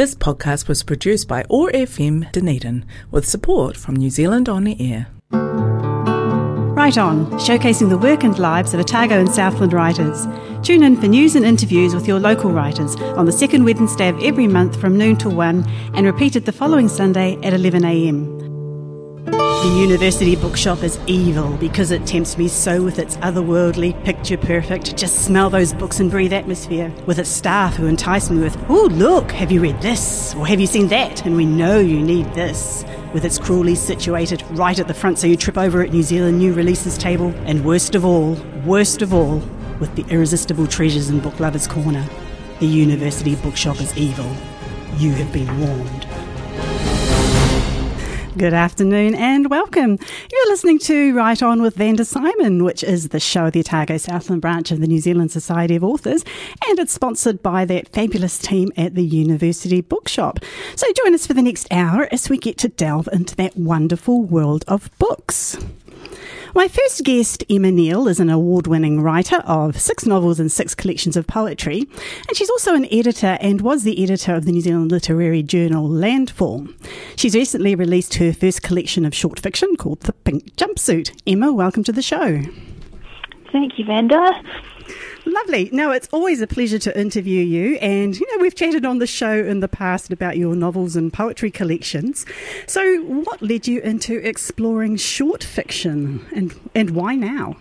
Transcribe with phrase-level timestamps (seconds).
[0.00, 5.08] This podcast was produced by OAR FM Dunedin with support from New Zealand On Air.
[5.30, 10.26] Write On, showcasing the work and lives of Otago and Southland writers.
[10.62, 14.18] Tune in for news and interviews with your local writers on the second Wednesday of
[14.22, 18.39] every month from noon till 1 and repeated the following Sunday at 11am.
[19.60, 24.96] The university bookshop is evil because it tempts me so with its otherworldly, picture perfect,
[24.96, 26.90] just smell those books and breathe atmosphere.
[27.04, 30.34] With its staff who entice me with, oh, look, have you read this?
[30.34, 31.26] Or have you seen that?
[31.26, 32.86] And we know you need this.
[33.12, 36.38] With its cruelly situated right at the front so you trip over at New Zealand
[36.38, 37.34] new releases table.
[37.44, 39.42] And worst of all, worst of all,
[39.78, 42.08] with the irresistible treasures in Book Lovers Corner.
[42.60, 44.34] The university bookshop is evil.
[44.96, 46.06] You have been warned.
[48.40, 49.98] Good afternoon and welcome.
[50.32, 53.98] You're listening to Write On with Vanda Symon, which is the show of the Otago
[53.98, 56.24] Southland branch of the New Zealand Society of Authors,
[56.66, 60.38] and it's sponsored by that fabulous team at the University Bookshop.
[60.74, 64.22] So join us for the next hour as we get to delve into that wonderful
[64.22, 65.58] world of books.
[66.52, 70.74] My first guest, Emma Neale, is an award winning writer of six novels and six
[70.74, 71.86] collections of poetry,
[72.26, 75.88] and she's also an editor and was the editor of the New Zealand literary journal
[75.88, 76.66] Landfall.
[77.14, 81.12] She's recently released her first collection of short fiction called The Pink Jumpsuit.
[81.24, 82.42] Emma, welcome to the show.
[83.52, 84.42] Thank you, Vanda.
[85.26, 85.68] Lovely.
[85.72, 87.76] No, it's always a pleasure to interview you.
[87.76, 91.12] And, you know, we've chatted on the show in the past about your novels and
[91.12, 92.24] poetry collections.
[92.66, 97.56] So, what led you into exploring short fiction and, and why now?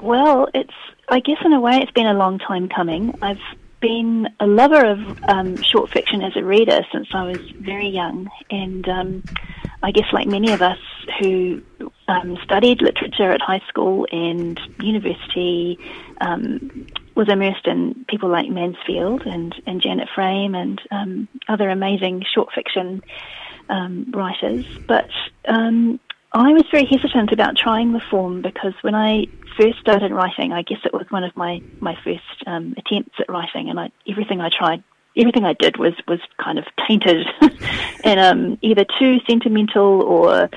[0.00, 0.74] Well, it's,
[1.08, 3.16] I guess in a way, it's been a long time coming.
[3.22, 3.38] I've
[3.80, 8.28] been a lover of um, short fiction as a reader since I was very young.
[8.50, 9.22] And um,
[9.82, 10.78] I guess, like many of us
[11.20, 11.62] who
[12.12, 15.78] um, studied literature at high school and university,
[16.20, 22.24] um, was immersed in people like Mansfield and, and Janet Frame and um, other amazing
[22.34, 23.02] short fiction
[23.68, 24.64] um, writers.
[24.86, 25.10] But
[25.46, 26.00] um,
[26.32, 29.26] I was very hesitant about trying the form because when I
[29.58, 33.28] first started writing, I guess it was one of my, my first um, attempts at
[33.28, 34.82] writing, and I, everything I tried
[35.16, 37.26] everything I did was was kind of tainted
[38.04, 40.48] and um, either too sentimental or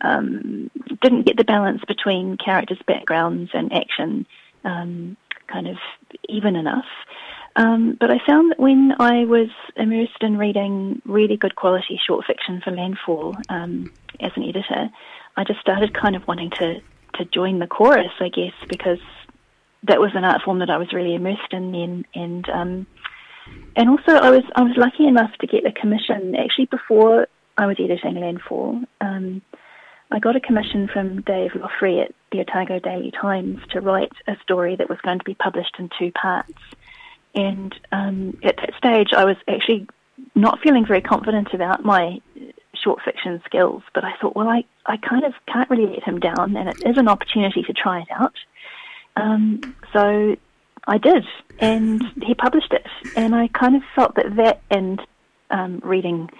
[0.00, 4.26] um, didn't get the balance between characters' backgrounds and action
[4.64, 5.76] um, kind of
[6.28, 6.86] even enough.
[7.54, 12.24] Um, but I found that when I was immersed in reading really good quality short
[12.26, 14.88] fiction for Landfall um, as an editor,
[15.36, 16.80] I just started kind of wanting to
[17.16, 18.98] to join the chorus, I guess, because
[19.82, 22.86] that was an art form that I was really immersed in then, and um,
[23.76, 27.26] and also, I was I was lucky enough to get a commission actually before
[27.56, 28.82] I was editing Landfall.
[29.00, 29.42] Um,
[30.10, 34.36] I got a commission from Dave Loughrey at the Otago Daily Times to write a
[34.42, 36.52] story that was going to be published in two parts.
[37.34, 39.86] And um, at that stage, I was actually
[40.34, 42.20] not feeling very confident about my
[42.74, 46.20] short fiction skills, but I thought, well, I, I kind of can't really let him
[46.20, 48.34] down, and it is an opportunity to try it out.
[49.16, 50.36] Um, so
[50.86, 51.24] I did,
[51.58, 52.86] and he published it.
[53.16, 55.00] And I kind of felt that that and
[55.50, 56.30] um, reading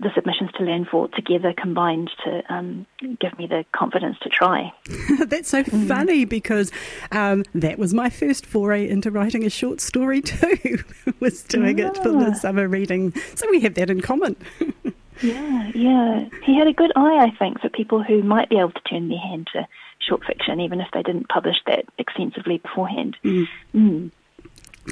[0.00, 2.86] the submissions to Landfall together combined to um,
[3.20, 4.72] give me the confidence to try.
[5.26, 5.88] That's so mm.
[5.88, 6.70] funny because
[7.10, 10.78] um, that was my first foray into writing a short story too.
[11.18, 11.88] was doing yeah.
[11.88, 14.36] it for the summer reading, so we have that in common.
[15.22, 16.28] yeah, yeah.
[16.44, 19.08] He had a good eye, I think, for people who might be able to turn
[19.08, 19.66] their hand to
[19.98, 23.16] short fiction, even if they didn't publish that extensively beforehand.
[23.24, 23.48] Mm.
[23.74, 24.10] Mm.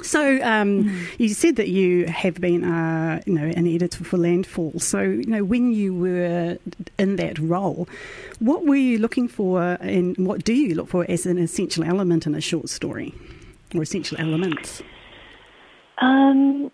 [0.03, 4.79] So um, you said that you have been, uh, you know, an editor for Landfall.
[4.79, 6.57] So you know, when you were
[6.97, 7.87] in that role,
[8.39, 12.25] what were you looking for, and what do you look for as an essential element
[12.25, 13.13] in a short story,
[13.75, 14.81] or essential elements?
[15.99, 16.71] Um,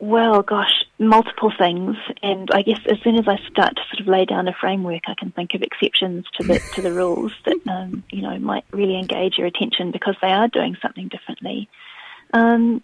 [0.00, 4.06] well, gosh, multiple things, and I guess as soon as I start to sort of
[4.06, 7.56] lay down a framework, I can think of exceptions to the to the rules that
[7.66, 11.68] um, you know might really engage your attention because they are doing something differently.
[12.32, 12.82] Um,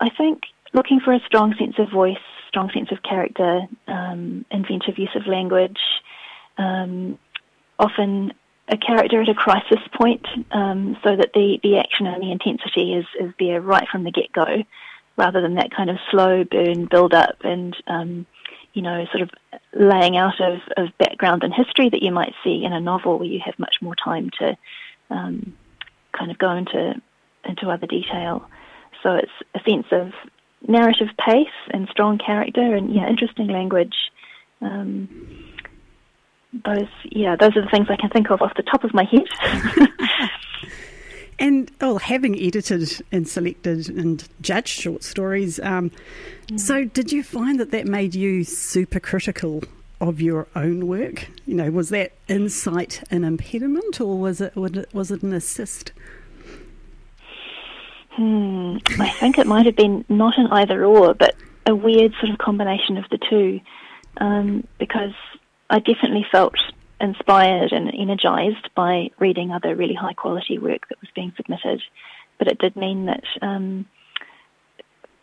[0.00, 2.18] I think looking for a strong sense of voice,
[2.48, 5.78] strong sense of character, um, inventive use of language,
[6.58, 7.18] um,
[7.78, 8.32] often
[8.68, 12.94] a character at a crisis point, um, so that the the action and the intensity
[12.94, 14.64] is is there right from the get go
[15.16, 18.26] rather than that kind of slow burn build up and um,
[18.72, 19.30] you know sort of
[19.74, 23.28] laying out of, of background and history that you might see in a novel where
[23.28, 24.56] you have much more time to
[25.10, 25.56] um,
[26.12, 27.00] kind of go into
[27.44, 28.48] into other detail.
[29.04, 30.12] So it's a sense of
[30.66, 33.94] narrative pace and strong character and yeah interesting language.
[34.60, 35.52] Um,
[36.64, 39.04] those yeah those are the things I can think of off the top of my
[39.04, 40.30] head.
[41.38, 45.90] And oh, having edited and selected and judged short stories, um,
[46.56, 49.64] so did you find that that made you super critical
[50.00, 51.28] of your own work?
[51.44, 55.92] You know, was that insight an impediment, or was it was it an assist?
[58.16, 58.76] Hmm.
[59.00, 61.34] I think it might have been not an either or, but
[61.66, 63.60] a weird sort of combination of the two,
[64.18, 65.14] um, because
[65.68, 66.54] I definitely felt
[67.00, 71.82] inspired and energized by reading other really high quality work that was being submitted,
[72.38, 73.24] but it did mean that.
[73.42, 73.86] Um,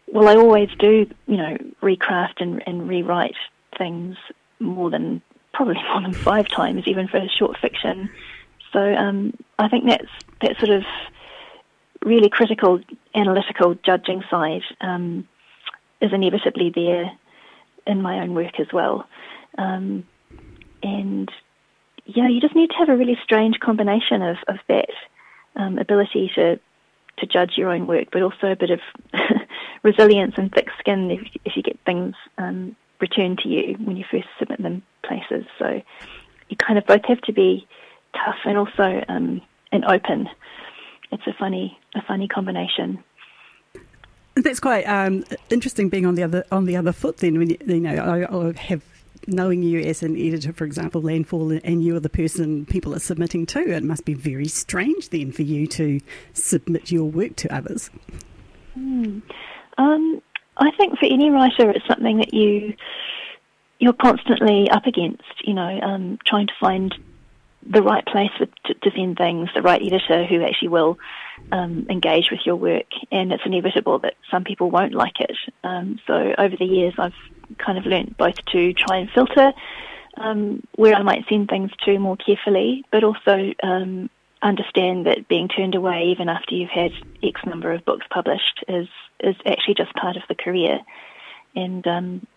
[0.08, 3.38] well, I always do, you know, recraft and, and rewrite
[3.78, 4.18] things
[4.60, 5.22] more than
[5.54, 8.10] probably more than five times, even for a short fiction.
[8.74, 10.10] So um, I think that's
[10.42, 10.84] that sort of
[12.04, 12.80] really critical,
[13.16, 15.28] analytical, judging side um,
[16.02, 17.12] is inevitably there
[17.86, 19.08] in my own work as well.
[19.58, 20.06] Um,
[20.84, 21.30] and
[22.06, 24.90] yeah, you just need to have a really strange combination of, of that
[25.56, 26.60] um, ability to
[27.18, 28.80] to judge your own work, but also a bit of
[29.84, 34.06] resilience and thick skin if, if you get things um, returned to you when you
[34.10, 35.46] first submit them places.
[35.60, 35.82] So
[36.50, 37.68] you kind of both have to be
[38.14, 40.30] tough and also um, and open.
[41.12, 43.04] It's a funny a funny combination.
[44.36, 45.90] That's quite um, interesting.
[45.90, 48.54] Being on the other on the other foot, then when you, you know I, I
[48.68, 48.82] have
[49.28, 53.00] knowing you as an editor, for example, Landfall, and you are the person people are
[53.00, 56.00] submitting to, it must be very strange then for you to
[56.34, 57.90] submit your work to others.
[58.78, 59.22] Mm.
[59.78, 60.22] Um,
[60.58, 62.74] I think for any writer, it's something that you
[63.80, 65.24] you're constantly up against.
[65.44, 66.94] You know, um, trying to find
[67.70, 70.98] the right place with, to, to, send things, the right editor who actually will
[71.52, 75.36] um, engage with your work, and it's inevitable that some people won't like it.
[75.64, 77.14] Um, so over the years, I've
[77.58, 79.54] kind of learnt both to try and filter
[80.18, 84.10] um, where I might send things to more carefully, but also um,
[84.42, 86.92] understand that being turned away even after you've had
[87.24, 88.88] X number of books published is
[89.20, 90.80] is actually just part of the career,
[91.56, 92.28] and um,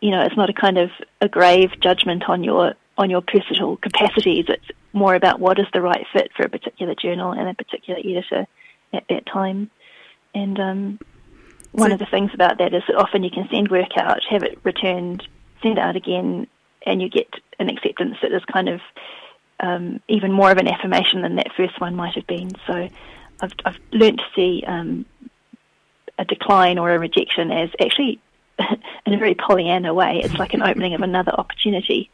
[0.00, 0.90] you know it's not a kind of
[1.20, 4.46] a grave judgment on your on your personal capacities.
[4.48, 8.00] It's more about what is the right fit for a particular journal and a particular
[8.00, 8.46] editor
[8.92, 9.70] at that time.
[10.34, 10.98] And um,
[11.72, 14.20] one so, of the things about that is that often you can send work out,
[14.30, 15.26] have it returned,
[15.62, 16.46] send it out again,
[16.84, 17.28] and you get
[17.58, 18.80] an acceptance that is kind of
[19.60, 22.52] um, even more of an affirmation than that first one might have been.
[22.66, 22.88] So
[23.40, 25.06] I've, I've learned to see um,
[26.18, 28.20] a decline or a rejection as actually,
[29.06, 32.10] in a very Pollyanna way, it's like an opening of another opportunity.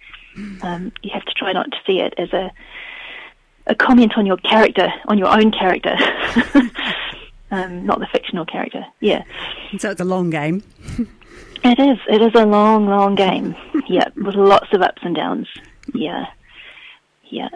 [0.62, 2.50] Um, you have to try not to see it as a
[3.67, 5.94] a comment on your character, on your own character,
[7.52, 8.84] um, not the fictional character.
[8.99, 9.23] Yeah.
[9.79, 10.64] So it's a long game.
[11.62, 11.99] it is.
[12.08, 13.55] It is a long, long game.
[13.88, 15.46] yeah, with lots of ups and downs.
[15.94, 16.26] Yeah
[17.32, 17.49] yeah.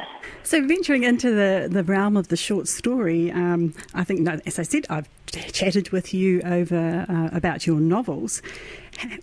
[0.43, 4.63] So venturing into the, the realm of the short story, um, I think, as I
[4.63, 5.09] said, I've
[5.53, 8.41] chatted with you over uh, about your novels.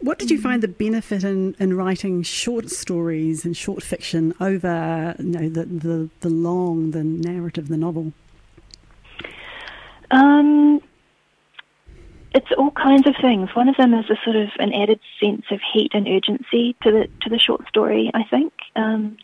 [0.02, 5.16] What did you find the benefit in, in writing short stories and short fiction over
[5.20, 8.14] you know, the, the, the long, the narrative, the novel?
[10.12, 10.82] Um,
[12.34, 13.50] it's all kinds of things.
[13.54, 16.92] One of them is a sort of an added sense of heat and urgency to
[16.92, 18.12] the to the short story.
[18.14, 18.54] I think.
[18.76, 19.18] Um,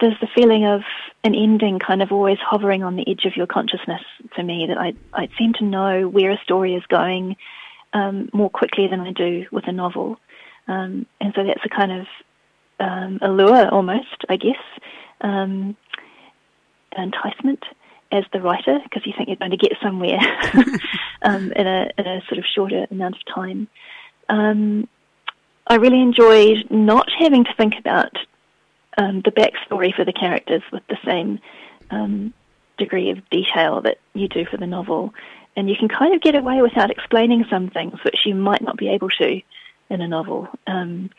[0.00, 0.82] there's the feeling of
[1.22, 4.02] an ending kind of always hovering on the edge of your consciousness
[4.34, 7.36] for me that I, I seem to know where a story is going
[7.94, 10.18] um, more quickly than I do with a novel.
[10.66, 12.06] Um, and so that's a kind of
[12.80, 14.60] um, allure almost, I guess,
[15.20, 15.76] um,
[16.96, 17.64] enticement
[18.12, 20.18] as the writer because you think you're going to get somewhere
[21.22, 23.68] um, in, a, in a sort of shorter amount of time.
[24.28, 24.88] Um,
[25.66, 28.12] I really enjoyed not having to think about
[28.96, 31.40] the backstory for the characters with the same
[32.78, 35.14] degree of detail that you do for the novel.
[35.56, 38.76] And you can kind of get away without explaining some things which you might not
[38.76, 39.40] be able to
[39.90, 40.48] in a novel.
[40.66, 41.10] Um,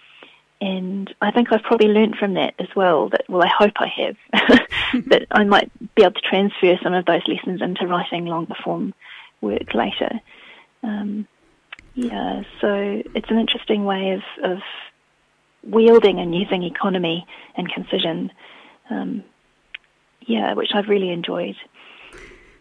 [0.61, 3.09] and I think I've probably learned from that as well.
[3.09, 4.59] That well, I hope I have
[5.07, 8.93] that I might be able to transfer some of those lessons into writing longer form
[9.41, 10.19] work later.
[10.81, 11.27] Um,
[11.93, 14.57] yeah, so it's an interesting way of, of
[15.63, 17.25] wielding and using economy
[17.55, 18.31] and concision.
[18.89, 19.23] Um,
[20.21, 21.55] yeah, which I've really enjoyed.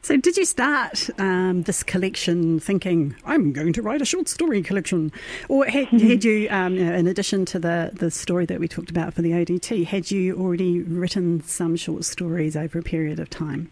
[0.05, 4.63] So, did you start um, this collection thinking I'm going to write a short story
[4.63, 5.11] collection,
[5.49, 9.15] or had, had you, um, in addition to the the story that we talked about
[9.15, 13.71] for the ODT, had you already written some short stories over a period of time?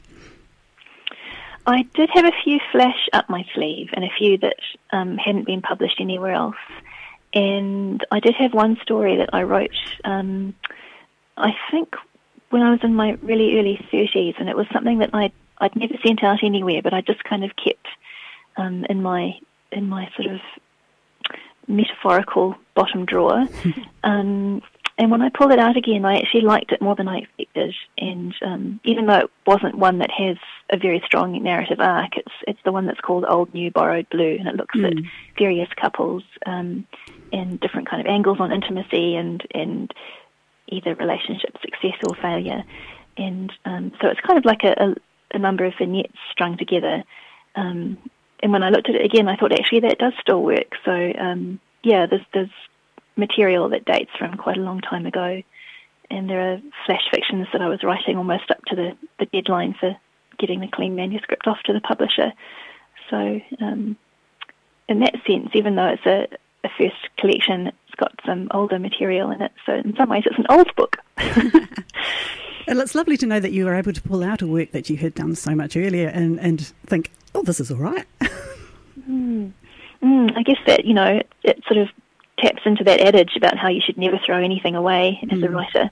[1.66, 4.56] I did have a few flash up my sleeve, and a few that
[4.90, 6.56] um, hadn't been published anywhere else.
[7.34, 10.54] And I did have one story that I wrote, um,
[11.36, 11.94] I think
[12.48, 15.30] when I was in my really early 30s, and it was something that I
[15.62, 17.86] I'd never sent out anywhere, but I just kind of kept
[18.56, 19.38] um, in my
[19.70, 20.40] in my sort of
[21.68, 23.46] metaphorical bottom drawer.
[24.04, 24.60] um,
[24.98, 27.74] and when I pulled it out again, I actually liked it more than I expected.
[27.96, 30.36] And um, even though it wasn't one that has
[30.70, 34.36] a very strong narrative arc, it's it's the one that's called Old New Borrowed Blue,
[34.38, 34.86] and it looks mm.
[34.86, 35.06] at hmm.
[35.38, 36.86] various couples um,
[37.32, 39.94] and different kind of angles on intimacy and and
[40.68, 42.64] either relationship success or failure.
[43.16, 44.94] And um, so it's kind of like a, a,
[45.32, 47.04] a number of vignettes strung together.
[47.54, 47.98] Um,
[48.42, 50.72] and when I looked at it again, I thought actually that does still work.
[50.84, 52.50] So um, yeah, there's there's
[53.16, 55.42] material that dates from quite a long time ago,
[56.10, 59.74] and there are flash fictions that I was writing almost up to the, the deadline
[59.78, 59.96] for
[60.38, 62.32] getting the clean manuscript off to the publisher.
[63.10, 63.96] So um,
[64.88, 66.26] in that sense, even though it's a,
[66.64, 69.52] a first collection, it's got some older material in it.
[69.66, 70.96] So in some ways, it's an old book.
[72.66, 74.88] And it's lovely to know that you were able to pull out a work that
[74.88, 78.06] you had done so much earlier and, and think, oh, this is all right.
[79.08, 79.52] mm.
[80.02, 81.88] Mm, I guess that, you know, it sort of
[82.38, 85.46] taps into that adage about how you should never throw anything away as mm.
[85.46, 85.90] a writer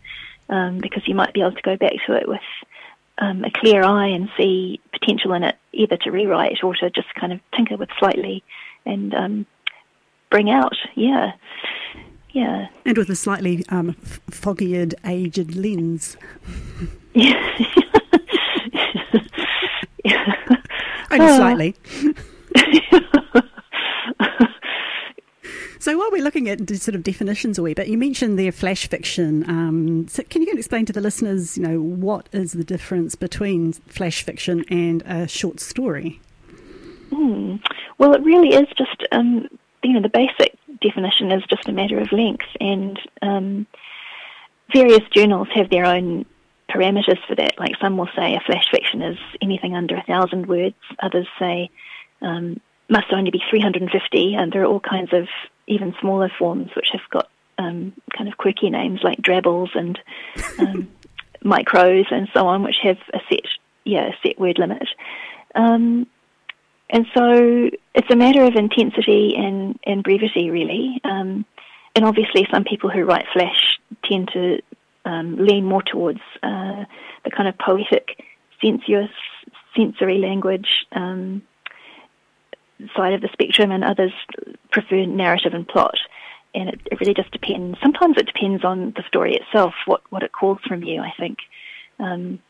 [0.48, 2.40] um, because you might be able to go back to it with
[3.18, 7.14] um, a clear eye and see potential in it, either to rewrite or to just
[7.14, 8.42] kind of tinker with slightly
[8.84, 9.46] and um,
[10.30, 10.76] bring out.
[10.94, 11.32] Yeah.
[12.32, 12.68] Yeah.
[12.84, 13.94] And with a slightly um,
[14.30, 16.16] foggy aged lens.
[17.14, 17.56] yeah.
[21.10, 21.74] Only slightly.
[25.80, 28.86] So while we're looking at sort of definitions a wee bit, you mentioned their flash
[28.86, 29.48] fiction.
[29.48, 33.72] Um, so can you explain to the listeners, you know, what is the difference between
[33.72, 36.20] flash fiction and a short story?
[37.10, 37.62] Mm.
[37.96, 39.48] Well, it really is just, um,
[39.82, 43.66] you know, the basic definition is just a matter of length, and um,
[44.72, 46.26] various journals have their own
[46.70, 47.58] parameters for that.
[47.58, 50.76] Like some will say a flash fiction is anything under a thousand words.
[51.02, 51.70] Others say
[52.22, 55.28] um, must only be 350, and there are all kinds of
[55.66, 59.98] even smaller forms which have got um, kind of quirky names like drabbles and
[60.58, 60.88] um,
[61.44, 63.44] micros and so on, which have a set,
[63.84, 64.88] yeah, a set word limit.
[65.54, 66.06] Um,
[66.90, 71.00] and so it's a matter of intensity and, and brevity, really.
[71.04, 71.44] Um,
[71.94, 74.60] and obviously, some people who write flash tend to
[75.04, 76.84] um, lean more towards uh,
[77.24, 78.22] the kind of poetic,
[78.62, 79.10] sensuous,
[79.76, 81.42] sensory language um,
[82.96, 84.12] side of the spectrum, and others
[84.72, 85.98] prefer narrative and plot.
[86.54, 87.78] And it, it, really just depends.
[87.80, 91.38] Sometimes it depends on the story itself, what, what it calls from you, I think.
[92.00, 92.40] Um,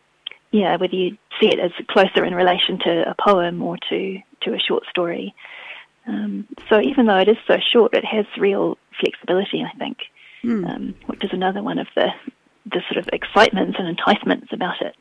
[0.50, 4.54] yeah, whether you see it as closer in relation to a poem or to, to
[4.54, 5.34] a short story.
[6.06, 9.98] Um, so even though it is so short, it has real flexibility, I think,
[10.42, 10.68] mm.
[10.68, 12.08] um, which is another one of the,
[12.66, 14.96] the sort of excitements and enticements about it.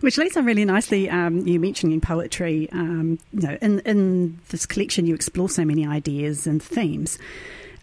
[0.00, 1.10] Which leads on really nicely.
[1.10, 2.68] Um, you mentioning poetry.
[2.72, 7.18] Um, you know, in in this collection, you explore so many ideas and themes,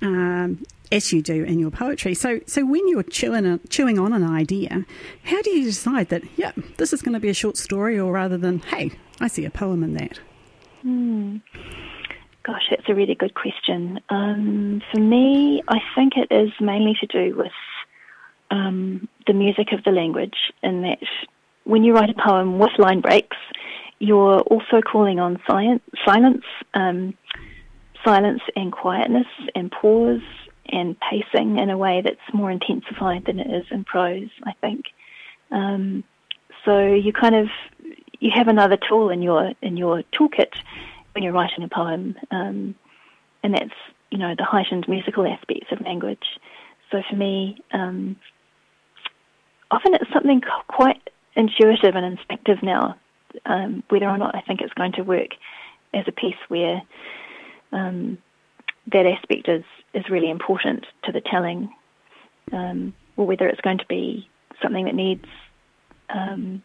[0.02, 2.14] um, as you do in your poetry.
[2.14, 4.86] So, so when you're chewing chewing on an idea,
[5.24, 6.24] how do you decide that?
[6.38, 9.44] Yeah, this is going to be a short story, or rather than, hey, I see
[9.44, 10.20] a poem in that.
[10.82, 11.38] Hmm.
[12.44, 14.00] Gosh, that's a really good question.
[14.10, 17.52] Um, for me, I think it is mainly to do with
[18.50, 21.00] um, the music of the language, in that
[21.66, 23.38] when you write a poem with line breaks,
[24.00, 26.44] you're also calling on science, silence,
[26.74, 27.14] um,
[28.04, 30.22] silence and quietness and pause
[30.72, 34.86] and pacing in a way that's more intensified than it is in prose, I think.
[35.52, 36.04] Um,
[36.66, 37.48] so you kind of
[38.20, 40.54] you have another tool in your in your toolkit
[41.14, 42.76] when you're writing a poem, um,
[43.44, 43.74] and that's
[44.12, 46.40] you know the heightened musical aspects of language.
[46.92, 48.16] So for me, um,
[49.72, 52.96] often it's something quite intuitive and instinctive now,
[53.46, 55.32] um, whether or not I think it's going to work
[55.94, 56.82] as a piece where
[57.72, 58.18] um,
[58.92, 61.70] that aspect is, is really important to the telling,
[62.52, 64.28] um, or whether it's going to be
[64.62, 65.26] something that needs,
[66.10, 66.64] um,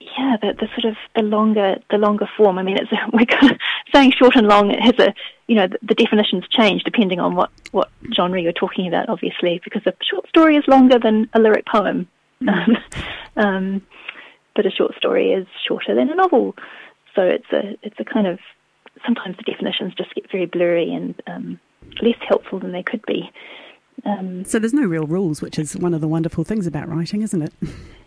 [0.00, 2.58] yeah, the, the, sort of the longer the longer form.
[2.58, 3.58] I mean, it's we're kind of
[3.94, 4.70] saying short and long.
[4.70, 5.14] It has a
[5.46, 9.60] you know the, the definitions change depending on what what genre you're talking about, obviously,
[9.62, 12.08] because a short story is longer than a lyric poem.
[12.42, 12.82] Mm.
[13.36, 13.82] um,
[14.56, 16.56] but a short story is shorter than a novel,
[17.14, 18.38] so it's a it's a kind of
[19.04, 21.60] sometimes the definitions just get very blurry and um,
[22.02, 23.30] less helpful than they could be.
[24.04, 27.22] Um, so there's no real rules, which is one of the wonderful things about writing,
[27.22, 27.52] isn't it?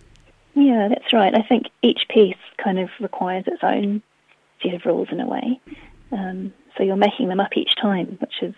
[0.55, 1.33] Yeah, that's right.
[1.35, 4.01] I think each piece kind of requires its own
[4.61, 5.59] set of rules in a way.
[6.11, 8.55] Um, so you're making them up each time, which is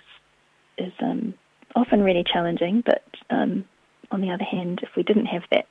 [0.78, 1.34] is um,
[1.76, 3.64] often really challenging, but um,
[4.12, 5.68] on the other hand, if we didn't have that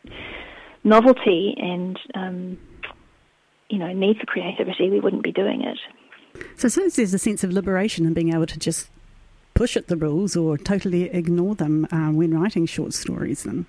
[0.83, 2.59] novelty and um,
[3.69, 5.79] you know, need for creativity, we wouldn't be doing it.
[6.57, 8.91] So, so there's a sense of liberation in being able to just
[9.55, 13.45] push at the rules or totally ignore them uh, when writing short stories.
[13.45, 13.67] Then,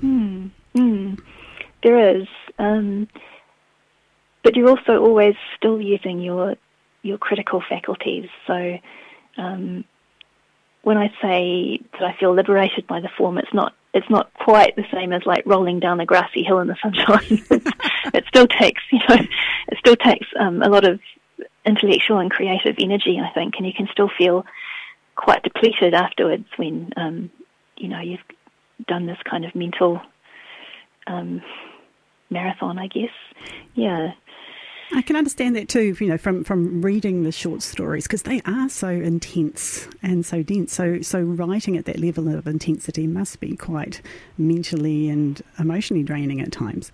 [0.00, 0.46] hmm.
[0.74, 1.18] Mm.
[1.82, 2.26] There is,
[2.58, 3.08] um,
[4.42, 6.56] but you're also always still using your
[7.02, 8.28] your critical faculties.
[8.46, 8.78] So,
[9.38, 9.84] um,
[10.82, 14.76] when I say that I feel liberated by the form, it's not it's not quite
[14.76, 17.44] the same as like rolling down a grassy hill in the sunshine.
[18.14, 19.16] it still takes you know
[19.68, 21.00] it still takes um, a lot of
[21.64, 24.46] intellectual and creative energy, I think, and you can still feel
[25.16, 27.30] quite depleted afterwards when um,
[27.76, 28.20] you know you've
[28.86, 30.00] done this kind of mental
[31.06, 31.42] um,
[32.30, 33.10] marathon, I guess.
[33.74, 34.12] Yeah.
[34.92, 38.40] I can understand that too, you know, from, from reading the short stories because they
[38.46, 40.72] are so intense and so dense.
[40.72, 44.00] So so writing at that level of intensity must be quite
[44.38, 46.92] mentally and emotionally draining at times.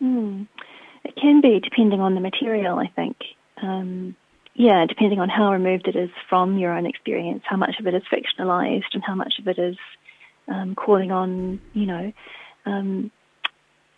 [0.00, 0.46] Mm.
[1.04, 2.78] It can be, depending on the material.
[2.78, 3.16] I think.
[3.60, 4.14] Um,
[4.54, 7.94] yeah, depending on how removed it is from your own experience, how much of it
[7.94, 9.76] is fictionalized and how much of it is
[10.46, 12.12] um, calling on, you know,
[12.64, 13.10] um,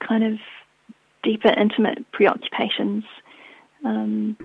[0.00, 0.38] kind of
[1.23, 3.05] deeper, intimate preoccupations.
[3.85, 4.37] Um,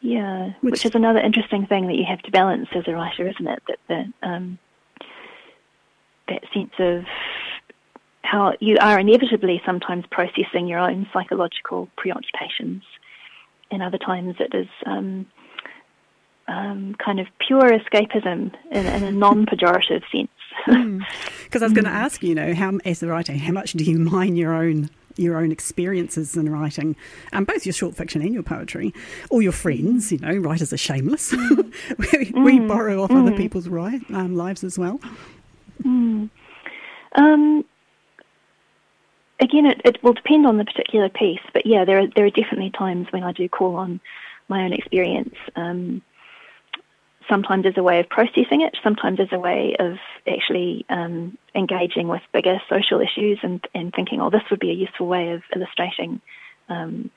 [0.00, 3.28] yeah, which, which, is another interesting thing that you have to balance as a writer,
[3.28, 3.62] isn't it?
[3.66, 4.58] That the, um,
[6.28, 7.04] that sense of
[8.22, 12.82] how you are inevitably sometimes processing your own psychological preoccupations
[13.70, 15.26] and other times it is um,
[16.46, 20.30] um, kind of pure escapism in, in a non-pejorative sense.
[21.48, 21.62] Because.
[21.62, 23.98] I was going to ask you, know, how as a writer, how much do you
[23.98, 26.96] mine your own your own experiences in writing,
[27.32, 28.94] um, both your short fiction and your poetry,
[29.30, 30.12] or your friends.
[30.12, 31.32] You know, writers are shameless.
[31.32, 32.44] we, mm.
[32.44, 33.26] we, borrow off mm.
[33.26, 35.00] other people's right, um, lives as well.
[35.82, 36.30] Mm.
[37.16, 37.64] Um,
[39.40, 42.30] again, it, it will depend on the particular piece, but yeah, there are there are
[42.30, 44.00] definitely times when I do call on
[44.48, 45.34] my own experience.
[45.56, 46.02] Um,
[47.28, 52.08] sometimes as a way of processing it, sometimes as a way of actually um, engaging
[52.08, 55.42] with bigger social issues and, and thinking, oh, this would be a useful way of
[55.54, 56.20] illustrating,
[56.68, 57.10] um,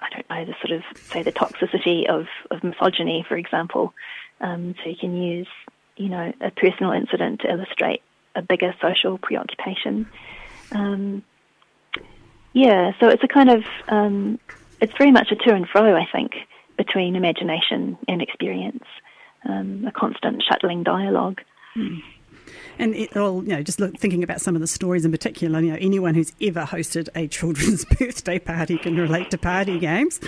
[0.00, 3.94] I don't know, the sort of, say, the toxicity of, of misogyny, for example.
[4.40, 5.48] Um, so you can use,
[5.96, 8.02] you know, a personal incident to illustrate
[8.34, 10.06] a bigger social preoccupation.
[10.72, 11.22] Um,
[12.52, 14.38] yeah, so it's a kind of, um,
[14.80, 16.32] it's very much a to and fro, I think,
[16.76, 18.84] between imagination and experience,
[19.48, 21.40] um, a constant shuttling dialogue.
[21.76, 22.02] Mm.
[22.78, 25.60] And it all, you know, just look, thinking about some of the stories in particular,
[25.60, 30.20] you know, anyone who's ever hosted a children's birthday party can relate to party games.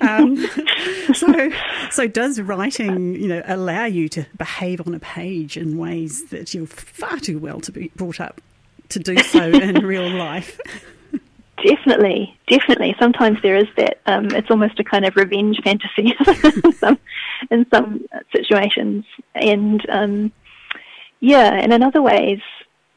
[0.00, 0.36] Um,
[1.14, 1.50] so,
[1.90, 6.54] so does writing, you know, allow you to behave on a page in ways that
[6.54, 8.40] you're far too well to be brought up
[8.90, 10.60] to do so in real life?
[11.64, 12.94] Definitely, definitely.
[12.98, 14.00] Sometimes there is that.
[14.06, 16.14] Um, it's almost a kind of revenge fantasy
[16.64, 16.98] in, some,
[17.50, 20.32] in some situations, and um,
[21.20, 22.40] yeah, and in other ways,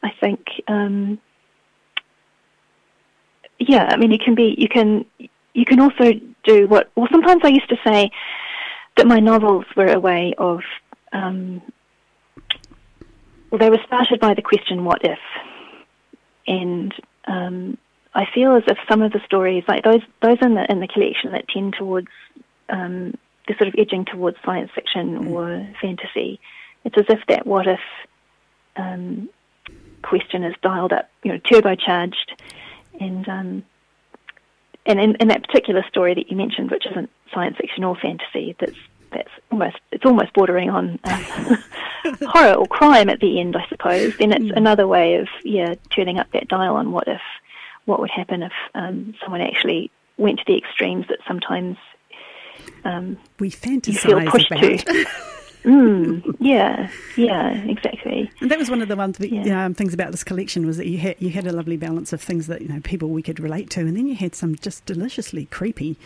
[0.02, 1.18] I think, um,
[3.58, 3.88] yeah.
[3.90, 5.04] I mean, you can be, you can,
[5.52, 6.12] you can also
[6.44, 6.90] do what.
[6.94, 8.10] Well, sometimes I used to say
[8.96, 10.60] that my novels were a way of.
[11.12, 11.60] Um,
[13.50, 15.18] well, they were started by the question, "What if?"
[16.46, 16.94] and
[17.26, 17.78] um,
[18.14, 20.88] I feel as if some of the stories, like those those in the in the
[20.88, 22.08] collection that tend towards
[22.68, 23.14] um,
[23.46, 25.30] they're sort of edging towards science fiction mm.
[25.30, 26.40] or fantasy,
[26.84, 27.80] it's as if that what if
[28.76, 29.28] um,
[30.02, 32.36] question is dialed up, you know, turbocharged,
[33.00, 33.64] and um,
[34.86, 38.54] and in, in, that particular story that you mentioned, which isn't science fiction or fantasy,
[38.60, 38.76] that's
[39.10, 41.56] that's almost it's almost bordering on uh,
[42.28, 44.16] horror or crime at the end, I suppose.
[44.18, 44.56] Then it's mm.
[44.56, 47.20] another way of yeah turning up that dial on what if
[47.84, 51.76] what would happen if um, someone actually went to the extremes that sometimes
[52.84, 54.60] um, we fantasize you feel pushed about.
[54.60, 54.84] to.
[55.64, 58.30] mm, yeah, yeah, exactly.
[58.40, 59.64] And that was one of the ones yeah.
[59.64, 62.20] um, things about this collection was that you had you had a lovely balance of
[62.20, 64.84] things that you know people we could relate to, and then you had some just
[64.86, 65.96] deliciously creepy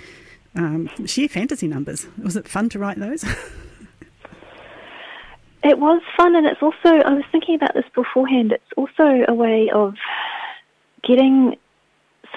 [0.55, 2.07] um, sheer fantasy numbers.
[2.23, 3.25] Was it fun to write those?
[5.65, 8.53] it was fun, and it's also I was thinking about this beforehand.
[8.53, 9.95] It's also a way of
[11.03, 11.57] getting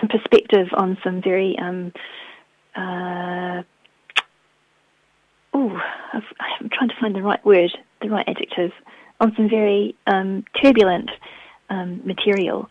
[0.02, 1.94] some perspective on some very um,
[2.76, 3.64] uh,
[5.54, 5.80] oh,
[6.14, 8.72] I'm trying to find the right word, the right adjective,
[9.20, 11.12] on some very um, turbulent
[11.70, 12.70] um, material.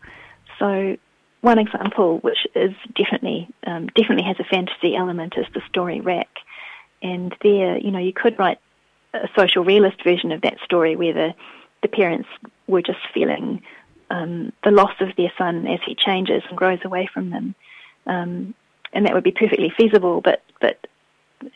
[0.59, 0.97] So
[1.41, 6.29] one example, which is definitely um, definitely has a fantasy element, is the story Rack.
[7.01, 8.59] And there, you know, you could write
[9.13, 11.33] a social realist version of that story where the
[11.81, 12.29] the parents
[12.67, 13.63] were just feeling
[14.11, 17.55] um, the loss of their son as he changes and grows away from them.
[18.05, 18.53] Um,
[18.93, 20.21] and that would be perfectly feasible.
[20.21, 20.85] But but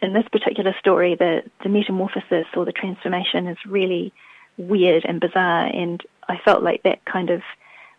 [0.01, 4.13] in this particular story, the the metamorphosis or the transformation is really
[4.57, 7.41] weird and bizarre, and I felt like that kind of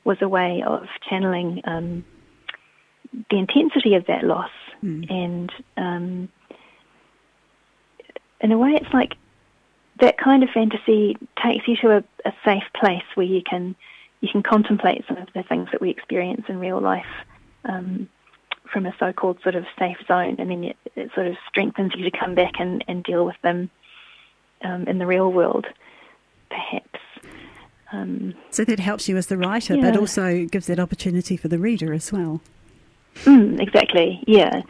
[0.05, 2.05] was a way of channeling um,
[3.31, 4.51] the intensity of that loss,
[4.83, 5.11] mm.
[5.11, 6.29] and um,
[8.41, 9.17] in a way, it's like
[10.01, 13.77] that kind of fantasy takes you to a, a safe place where you can
[14.21, 17.07] you can contemplate some of the things that we experience in real life
[17.65, 18.09] um,
[18.73, 22.09] from a so-called sort of safe zone, and then it, it, sort of strengthens you
[22.09, 23.71] to come back and, and deal with them
[24.63, 25.67] um, in the real world,
[26.51, 27.01] perhaps.
[27.93, 29.91] Um, so that helps you as the writer, yeah.
[29.91, 32.41] but also gives that opportunity for the reader as well.
[33.25, 34.23] Mm, exactly.
[34.27, 34.63] Yeah,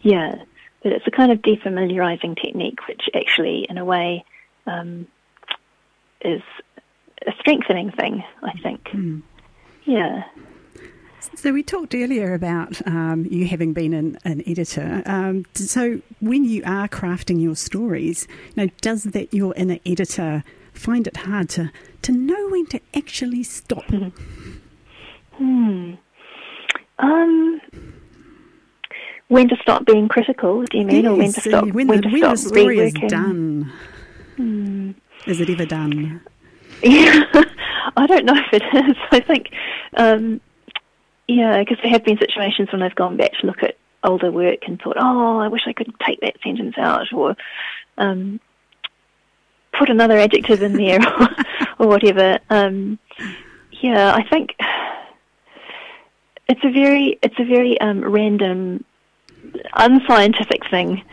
[0.00, 0.36] yeah.
[0.82, 4.24] But it's a kind of defamiliarizing technique, which actually, in a way,
[4.66, 5.06] um,
[6.24, 6.42] is
[7.26, 8.84] a strengthening thing, I think.
[8.88, 9.22] Mm.
[9.84, 10.24] Yeah.
[11.34, 15.02] So we talked earlier about um, you having been an, an editor.
[15.06, 20.44] Um, so when you are crafting your stories, you know, does that your inner editor
[20.72, 21.70] find it hard to
[22.02, 23.84] to know when to actually stop?
[25.38, 25.94] Hmm.
[26.98, 27.60] Um.
[29.28, 30.62] When to stop being critical?
[30.64, 31.64] Do you mean, yes, or when to stop?
[31.64, 33.72] When, when, the, when the story is done.
[34.36, 34.90] Hmm.
[35.26, 36.20] Is it ever done?
[36.82, 37.24] Yeah,
[37.96, 38.96] I don't know if it is.
[39.10, 39.50] I think,
[39.96, 40.40] um,
[41.28, 44.60] yeah, because there have been situations when I've gone back to look at older work
[44.66, 47.36] and thought, oh, I wish I could take that sentence out, or
[47.98, 48.40] um,
[49.78, 51.28] put another adjective in there, or,
[51.78, 52.38] or whatever.
[52.50, 52.98] Um,
[53.70, 54.56] yeah, I think
[56.48, 58.84] it's a very, it's a very um, random,
[59.74, 61.04] unscientific thing.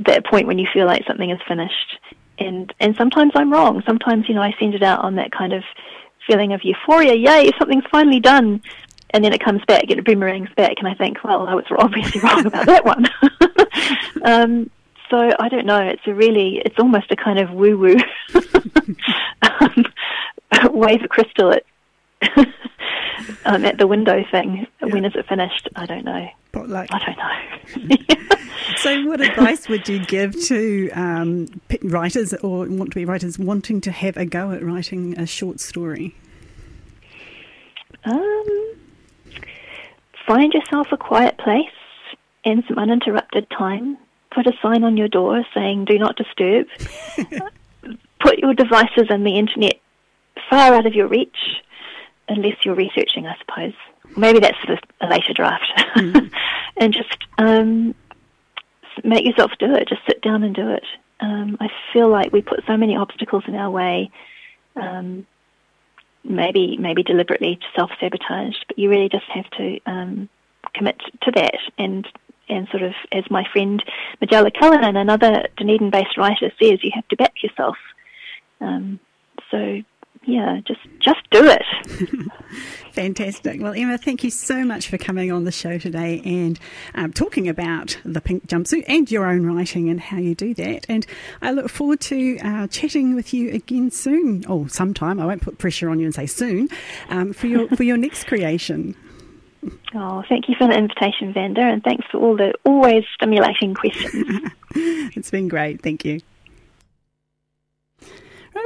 [0.00, 1.98] That point when you feel like something is finished,
[2.40, 3.82] and and sometimes I'm wrong.
[3.86, 5.62] Sometimes you know I send it out on that kind of
[6.26, 8.62] feeling of euphoria, yay, something's finally done,
[9.10, 12.20] and then it comes back, it boomerangs back, and I think, well, I was obviously
[12.20, 13.06] wrong about that one.
[14.24, 14.70] um,
[15.10, 15.80] so I don't know.
[15.80, 17.96] It's a really, it's almost a kind of woo woo
[19.42, 19.84] um,
[20.72, 21.64] wave a crystal at
[23.44, 24.66] um, at the window thing.
[24.80, 24.92] Yeah.
[24.92, 25.68] When is it finished?
[25.74, 26.28] I don't know.
[26.52, 26.88] Potluck.
[26.90, 27.96] I don't know.
[28.76, 31.48] so, what advice would you give to um,
[31.82, 35.60] writers or want to be writers wanting to have a go at writing a short
[35.60, 36.14] story?
[38.04, 38.74] Um,
[40.26, 41.66] find yourself a quiet place
[42.44, 43.98] and some uninterrupted time.
[44.32, 46.66] Put a sign on your door saying "Do not disturb."
[48.20, 49.80] Put your devices and the internet
[50.50, 51.62] far out of your reach
[52.28, 53.72] unless you're researching, I suppose.
[54.16, 54.58] Maybe that's
[55.00, 55.72] a later draft.
[55.96, 56.26] Mm-hmm.
[56.76, 57.94] and just um,
[59.04, 59.88] make yourself do it.
[59.88, 60.84] Just sit down and do it.
[61.20, 64.10] Um, I feel like we put so many obstacles in our way,
[64.76, 65.26] um,
[66.24, 70.28] maybe maybe deliberately to self sabotage, but you really just have to um,
[70.74, 72.06] commit to that and
[72.50, 73.82] and sort of, as my friend
[74.20, 77.76] Majella Cullinan, another Dunedin based writer, says, you have to back yourself.
[78.60, 78.98] Um,
[79.50, 79.82] so
[80.24, 81.62] yeah, just just do it.
[82.92, 83.60] Fantastic.
[83.60, 86.58] Well, Emma, thank you so much for coming on the show today and
[86.94, 90.84] um, talking about the pink jumpsuit and your own writing and how you do that.
[90.88, 91.06] And
[91.40, 95.20] I look forward to uh, chatting with you again soon, or sometime.
[95.20, 96.68] I won't put pressure on you and say soon
[97.08, 98.94] um, for your for your next creation.
[99.94, 104.50] Oh, thank you for the invitation, Vanda, and thanks for all the always stimulating questions.
[104.74, 105.82] it's been great.
[105.82, 106.20] Thank you.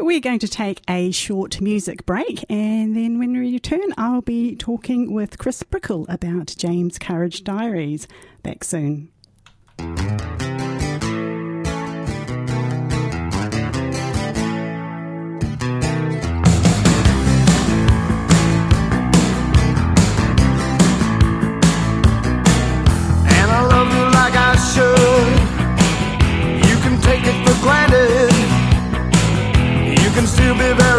[0.00, 4.54] We're going to take a short music break, and then when we return, I'll be
[4.54, 8.06] talking with Chris Brickell about James Courage Diaries.
[8.42, 9.10] Back soon.
[30.44, 30.93] This be how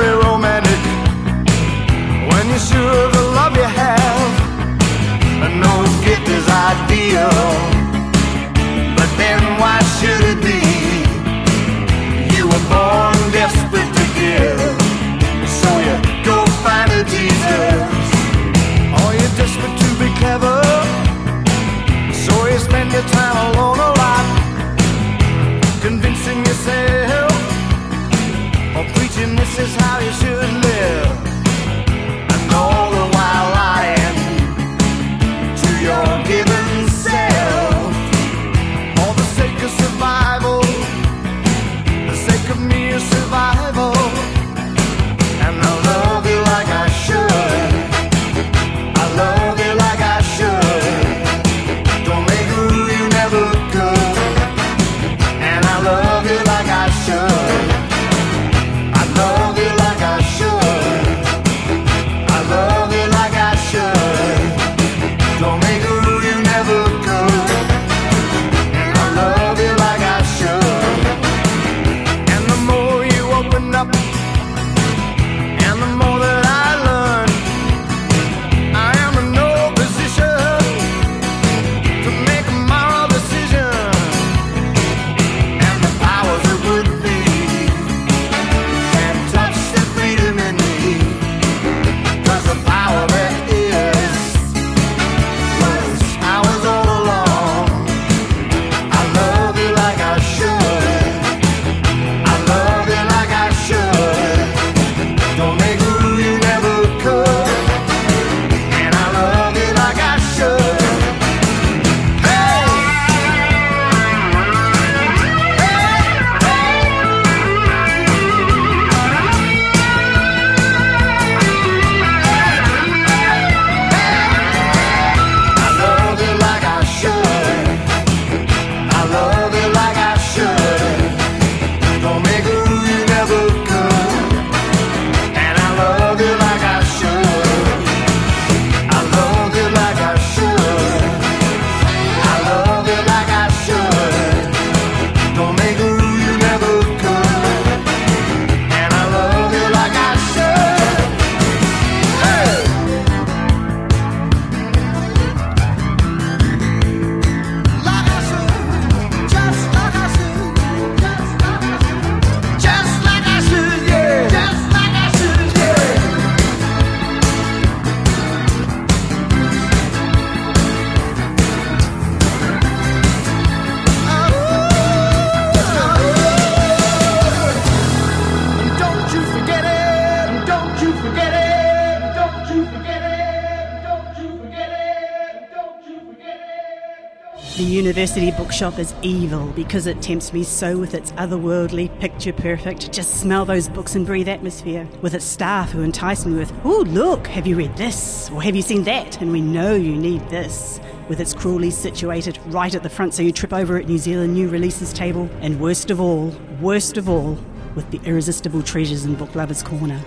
[188.05, 193.19] university bookshop is evil because it tempts me so with its otherworldly, picture perfect, just
[193.19, 194.87] smell those books and breathe atmosphere.
[195.01, 198.29] With its staff who entice me with, oh, look, have you read this?
[198.29, 199.19] Or have you seen that?
[199.21, 200.79] And we know you need this.
[201.09, 204.35] With its cruelly situated right at the front so you trip over at New Zealand
[204.35, 205.27] new releases table.
[205.41, 206.27] And worst of all,
[206.61, 207.39] worst of all,
[207.73, 209.99] with the irresistible treasures in Book Lovers Corner.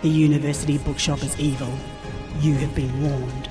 [0.00, 1.68] The university bookshop is evil.
[2.40, 3.41] You have been warned.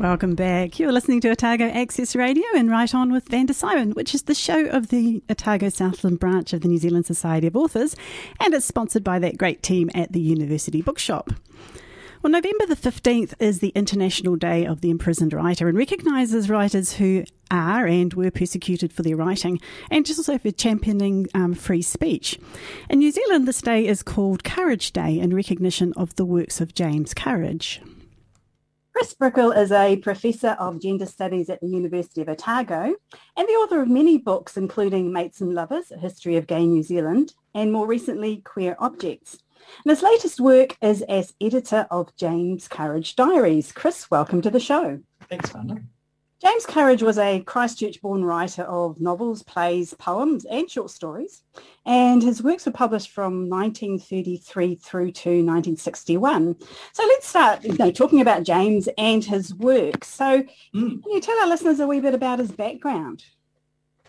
[0.00, 0.78] Welcome back.
[0.78, 4.34] You're listening to Otago Access Radio and Write On with Vanda Symon, which is the
[4.34, 7.96] show of the Otago Southland branch of the New Zealand Society of Authors,
[8.38, 11.30] and it's sponsored by that great team at the University Bookshop.
[12.22, 16.92] Well, November the 15th is the International Day of the Imprisoned Writer and recognises writers
[16.92, 21.82] who are and were persecuted for their writing and just also for championing um, free
[21.82, 22.38] speech.
[22.88, 26.72] In New Zealand, this day is called Courage Day in recognition of the works of
[26.72, 27.80] James Courage.
[28.98, 32.96] Chris Brickell is a Professor of Gender Studies at the University of Otago
[33.36, 36.82] and the author of many books including Mates and Lovers, A History of Gay New
[36.82, 39.38] Zealand, and more recently Queer Objects.
[39.84, 43.70] And his latest work is as editor of James Courage Diaries.
[43.70, 44.98] Chris, welcome to the show.
[45.28, 45.76] Thanks, Vanda.
[46.40, 51.42] James Courage was a Christchurch-born writer of novels, plays, poems and short stories,
[51.84, 56.54] and his works were published from 1933 through to 1961.
[56.92, 60.04] So let's start you know, talking about James and his work.
[60.04, 61.02] So mm.
[61.02, 63.24] can you tell our listeners a wee bit about his background?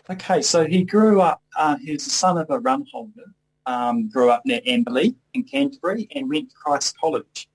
[0.08, 3.24] Okay, so he grew up, uh, he was the son of a run holder,
[3.66, 7.48] um, grew up near Amberley in Canterbury and went to Christ College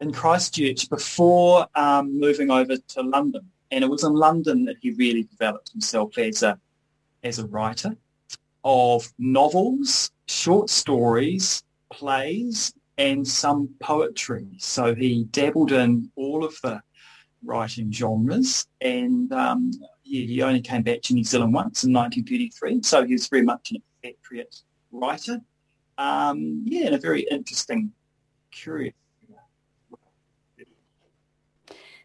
[0.00, 4.90] in Christchurch before um, moving over to London and it was in London that he
[4.92, 6.58] really developed himself as a
[7.22, 7.96] as a writer
[8.64, 14.46] of novels, short stories, plays, and some poetry.
[14.58, 16.82] So he dabbled in all of the
[17.44, 19.70] writing genres, and um,
[20.04, 22.82] yeah, he only came back to New Zealand once in 1933.
[22.82, 24.56] So he was very much an expatriate
[24.90, 25.40] writer.
[25.98, 27.92] Um, yeah, and a very interesting,
[28.50, 28.94] curious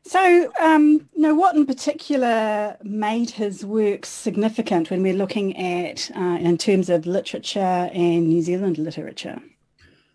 [0.07, 6.11] So, um, you know, what in particular made his work significant when we're looking at
[6.15, 9.41] uh, in terms of literature and New Zealand literature?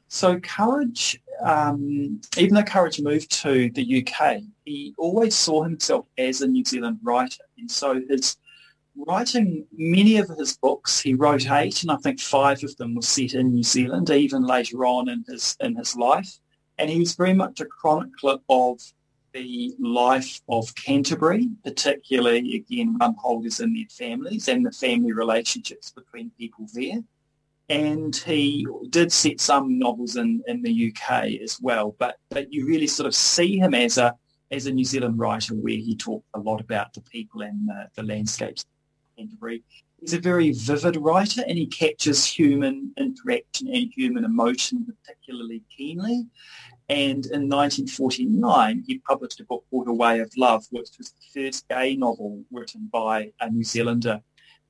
[0.07, 6.41] So, Courage, um, even though Courage moved to the UK, he always saw himself as
[6.41, 8.37] a New Zealand writer, and so his
[8.97, 13.03] writing many of his books, he wrote eight, and I think five of them were
[13.03, 16.39] set in New Zealand, even later on in his in his life,
[16.79, 18.81] and he was very much a chronicler of
[19.33, 25.91] the life of Canterbury, particularly again run holders and their families and the family relationships
[25.91, 27.01] between people there.
[27.69, 32.67] And he did set some novels in, in the UK as well, but, but you
[32.67, 34.17] really sort of see him as a
[34.51, 37.89] as a New Zealand writer where he talked a lot about the people and the,
[37.95, 39.63] the landscapes of Canterbury.
[40.01, 46.27] He's a very vivid writer and he captures human interaction and human emotion particularly keenly.
[46.91, 51.43] And in 1949, he published a book called A Way of Love, which was the
[51.43, 54.21] first gay novel written by a New Zealander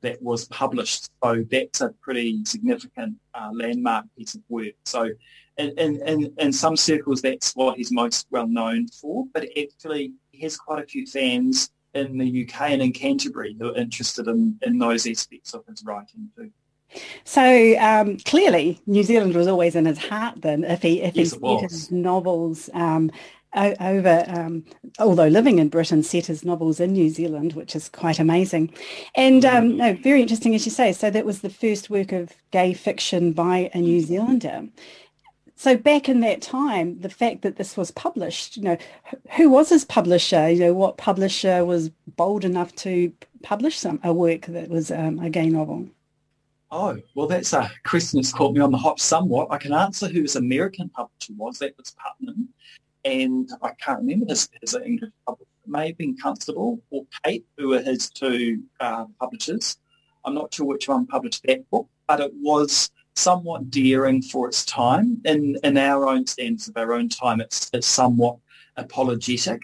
[0.02, 1.09] that was published.
[1.24, 4.74] So that's a pretty significant uh, landmark piece of work.
[4.85, 5.09] So
[5.56, 10.42] in, in, in some circles, that's what he's most well known for, but actually he
[10.42, 14.59] has quite a few fans in the UK and in Canterbury who are interested in,
[14.61, 16.50] in those aspects of his writing too.
[17.24, 20.42] So um, clearly, New Zealand was always in his heart.
[20.42, 23.11] Then, if he if yes, he set his novels um,
[23.55, 24.64] over, um,
[24.98, 28.72] although living in Britain, set his novels in New Zealand, which is quite amazing.
[29.14, 30.92] And um, no, very interesting, as you say.
[30.92, 34.68] So that was the first work of gay fiction by a New Zealander.
[35.57, 38.79] So back in that time, the fact that this was published, you know,
[39.33, 40.48] who was his publisher?
[40.48, 45.18] You know, what publisher was bold enough to publish some a work that was um,
[45.18, 45.88] a gay novel?
[46.72, 49.48] Oh, well, that's a question that's caught me on the hop somewhat.
[49.50, 51.59] I can answer who his American publisher was.
[51.59, 52.48] That was Putnam.
[53.04, 55.48] And I can't remember his, his English publisher.
[55.64, 59.78] It may have been Constable or Cape, who were his two uh, publishers.
[60.24, 64.64] I'm not sure which one published that book, but it was somewhat daring for its
[64.64, 65.20] time.
[65.24, 68.37] In, in our own standards of our own time, it's, it's somewhat
[68.76, 69.61] apologetic,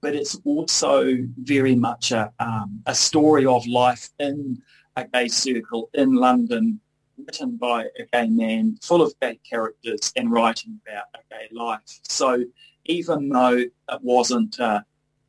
[0.00, 4.60] but it's also very much a, um, a story of life in
[4.98, 6.80] a gay circle in London
[7.16, 12.00] written by a gay man, full of gay characters and writing about a gay life.
[12.04, 12.44] So
[12.84, 14.82] even though it wasn't uh,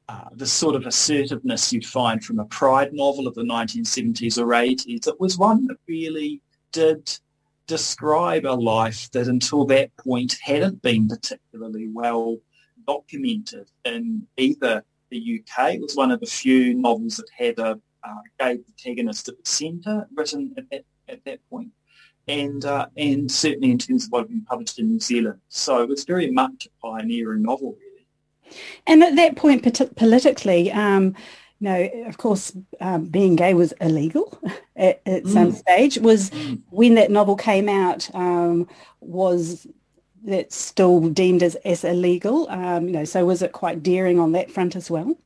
[0.08, 4.48] uh, the sort of assertiveness you'd find from a pride novel of the 1970s or
[4.48, 7.20] 80s, it was one that really did
[7.68, 12.38] describe a life that until that point hadn't been particularly well
[12.88, 15.76] documented in either the UK.
[15.76, 19.50] It was one of the few novels that had a uh, gay protagonist at the
[19.50, 21.40] centre written at that, at that.
[22.28, 25.40] And, uh, and certainly in terms of what had been published in New Zealand.
[25.48, 28.56] So it was very much a pioneering novel, really.
[28.86, 29.64] And at that point,
[29.96, 31.16] politically, um,
[31.60, 34.40] you know, of course, um, being gay was illegal
[34.76, 35.34] at, at mm.
[35.34, 35.98] some stage.
[35.98, 36.62] Was mm.
[36.70, 38.68] when that novel came out, um,
[39.02, 39.68] was
[40.26, 42.48] that still deemed as, as illegal?
[42.50, 45.18] Um, you know, so was it quite daring on that front as well?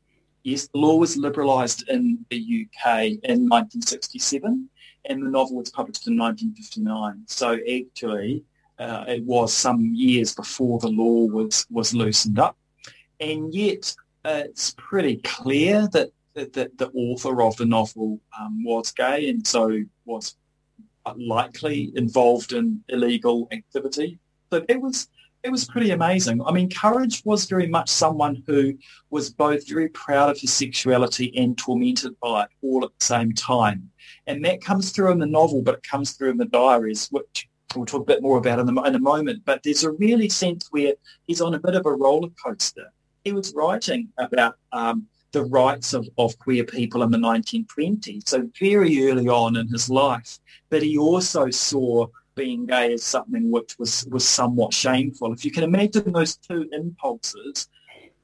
[0.43, 4.69] Yes, the law was liberalised in the UK in 1967
[5.05, 7.23] and the novel was published in 1959.
[7.27, 8.43] So actually,
[8.77, 12.57] uh, it was some years before the law was, was loosened up.
[13.21, 18.63] And yet, uh, it's pretty clear that, that, that, the author of the novel um,
[18.65, 20.35] was gay and so was
[21.15, 24.19] likely involved in illegal activity.
[24.51, 25.07] So it was
[25.43, 26.41] it was pretty amazing.
[26.45, 28.77] I mean, Courage was very much someone who
[29.09, 33.33] was both very proud of his sexuality and tormented by it all at the same
[33.33, 33.91] time.
[34.25, 37.49] And that comes through in the novel, but it comes through in the diaries, which
[37.75, 39.43] we'll talk a bit more about in, the, in a moment.
[39.43, 40.93] But there's a really sense where
[41.27, 42.93] he's on a bit of a roller coaster.
[43.25, 48.49] He was writing about um, the rights of, of queer people in the 1920s, so
[48.59, 50.39] very early on in his life.
[50.69, 55.33] But he also saw being gay as something which was, was somewhat shameful.
[55.33, 57.67] If you can imagine those two impulses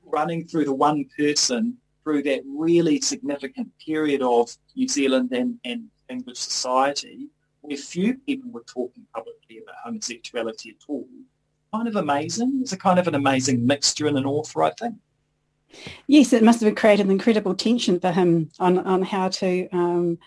[0.05, 5.85] running through the one person through that really significant period of New Zealand and, and
[6.09, 7.27] English society,
[7.61, 11.07] where few people were talking publicly about homosexuality at all,
[11.73, 12.59] kind of amazing.
[12.61, 14.95] It's a kind of an amazing mixture in an author, I think.
[16.07, 20.17] Yes, it must have created an incredible tension for him on, on how to um,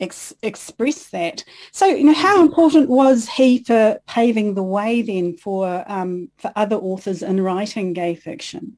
[0.00, 1.44] ex- express that.
[1.72, 6.52] So, you know, how important was he for paving the way then for um, for
[6.56, 8.76] other authors in writing gay fiction?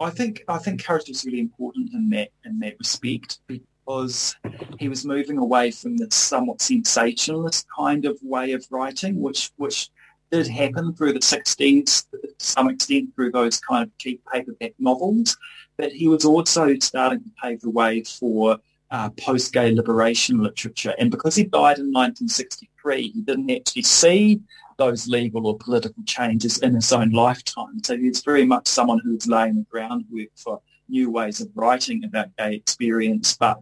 [0.00, 4.36] I think I think Courage was really important in that in that respect because
[4.78, 9.90] he was moving away from the somewhat sensationalist kind of way of writing, which which
[10.30, 15.36] did happen through the 60s to some extent through those kind of cheap paperback novels.
[15.78, 18.58] But he was also starting to pave the way for
[18.90, 20.94] uh, post-gay liberation literature.
[20.98, 24.40] And because he died in 1963, he didn't actually see
[24.78, 27.82] those legal or political changes in his own lifetime.
[27.84, 32.34] So he's very much someone who's laying the groundwork for new ways of writing about
[32.38, 33.60] gay experience, but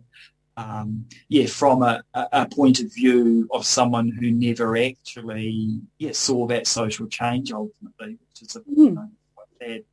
[0.59, 6.47] um, yeah, from a, a, point of view of someone who never actually yeah, saw
[6.47, 8.77] that social change ultimately, which is a, mm.
[8.77, 9.85] you know, quite sad.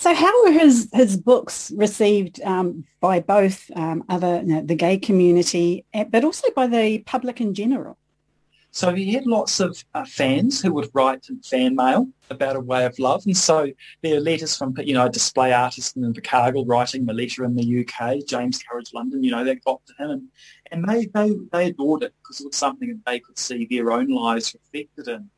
[0.00, 4.76] So how were his, his books received um, by both um, other, you know, the
[4.76, 7.98] gay community, eh, but also by the public in general?
[8.70, 12.84] So he had lots of uh, fans who would write fan mail about a way
[12.84, 13.24] of love.
[13.26, 13.72] And so
[14.02, 17.80] there are letters from, you know, display artist in Invercargill writing a letter in the
[17.80, 20.10] UK, James Courage London, you know, that got to him.
[20.10, 20.28] And,
[20.70, 23.90] and they, they, they adored it because it was something that they could see their
[23.90, 25.28] own lives reflected in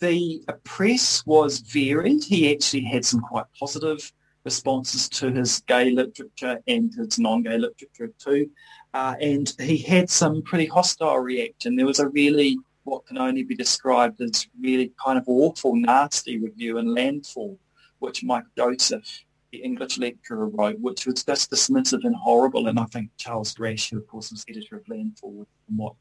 [0.00, 2.24] the press was varied.
[2.24, 4.12] He actually had some quite positive
[4.44, 8.48] responses to his gay literature and his non-gay literature too.
[8.94, 11.76] Uh, and he had some pretty hostile reaction.
[11.76, 16.38] There was a really, what can only be described as really kind of awful, nasty
[16.38, 17.58] review in Landfall,
[17.98, 22.68] which Mike Joseph, the English lecturer, wrote, which was just dismissive and horrible.
[22.68, 25.94] And I think Charles Brasch, who of course was editor of Landfall, what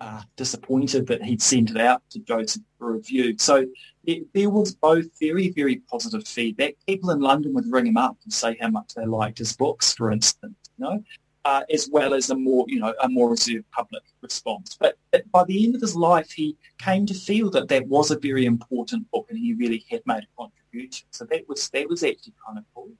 [0.00, 3.36] uh, disappointed that he'd sent it out to Joseph for review.
[3.38, 3.66] So
[4.04, 6.74] it, there was both very, very positive feedback.
[6.86, 9.94] People in London would ring him up and say how much they liked his books,
[9.94, 11.02] for instance, you know,
[11.44, 14.76] uh, as well as a more, you know, a more reserved public response.
[14.78, 14.96] But
[15.32, 18.46] by the end of his life, he came to feel that that was a very
[18.46, 21.06] important book and he really had made a contribution.
[21.10, 22.90] So that was that was actually kind of cool.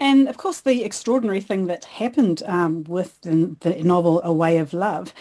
[0.00, 4.58] And of course, the extraordinary thing that happened um, with the, the novel A Way
[4.58, 5.14] of Love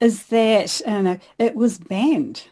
[0.00, 2.48] is that uh, it was banned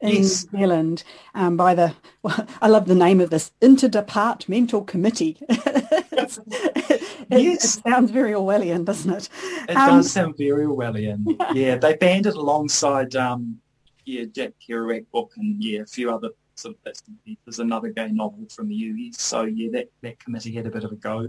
[0.00, 0.46] in yes.
[0.52, 5.38] New Zealand um, by the, well, I love the name of this, Interdepartmental Committee.
[5.48, 7.30] it, yes.
[7.30, 9.28] it sounds very Orwellian, doesn't it?
[9.68, 11.36] It um, does sound very Orwellian.
[11.54, 13.60] yeah, they banned it alongside um,
[14.04, 17.88] yeah, Jack Kerouac book and yeah, a few other sort of bits and pieces, another
[17.88, 19.20] gay novel from the US.
[19.20, 21.28] So yeah, that, that committee had a bit of a go.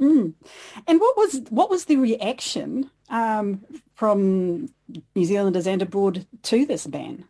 [0.00, 0.34] Mm.
[0.86, 3.64] And what was what was the reaction um,
[3.94, 4.68] from
[5.14, 7.24] New Zealanders and abroad to this ban?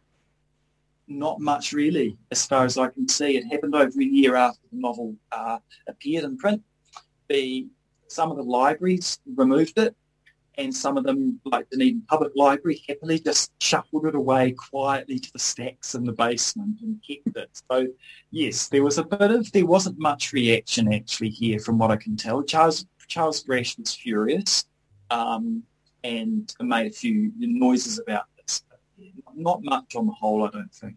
[1.06, 3.36] Not much, really, as far as I can see.
[3.36, 6.62] It happened over a year after the novel uh, appeared in print.
[7.28, 7.68] The
[8.08, 9.94] some of the libraries removed it,
[10.56, 15.18] and some of them, like the Dunedin Public Library, happily just shuffled it away quietly
[15.18, 17.50] to the stacks in the basement and kept it.
[17.70, 17.88] So,
[18.30, 21.96] yes, there was a bit of, there wasn't much reaction actually here from what I
[21.96, 22.42] can tell.
[22.42, 24.64] Charles, Charles Brasch was furious
[25.10, 25.62] um,
[26.04, 28.62] and made a few noises about this.
[29.34, 30.96] Not much on the whole, I don't think.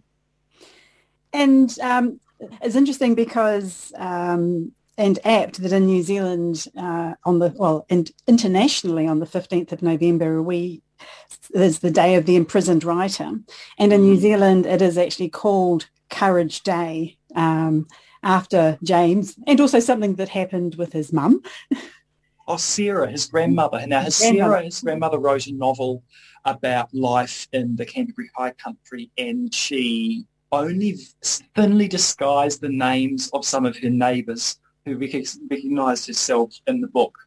[1.33, 2.19] And um,
[2.61, 8.11] it's interesting because um, and apt that in New Zealand uh, on the well and
[8.27, 10.81] internationally on the 15th of November we
[11.53, 13.31] is the day of the imprisoned writer
[13.77, 14.21] and in New mm-hmm.
[14.21, 17.87] Zealand it is actually called Courage Day um,
[18.23, 21.41] after James and also something that happened with his mum.
[22.49, 23.85] Oh, Sarah, his grandmother.
[23.85, 24.51] Now, his grandmother.
[24.53, 26.01] Sarah, his grandmother wrote a novel
[26.45, 30.97] about life in the Canterbury High Country and she only
[31.55, 37.17] thinly disguised the names of some of her neighbours who recognised herself in the book.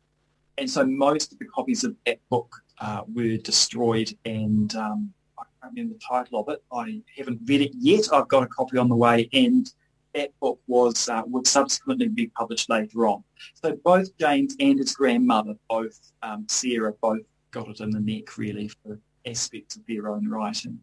[0.59, 5.45] And so most of the copies of that book uh, were destroyed and um, I
[5.61, 6.63] can't remember the title of it.
[6.73, 8.09] I haven't read it yet.
[8.13, 9.71] I've got a copy on the way and
[10.15, 13.23] that book was uh, would subsequently be published later on.
[13.55, 17.21] So both James and his grandmother, both um, Sarah, both
[17.53, 20.81] got it in the neck really for aspects of their own writing.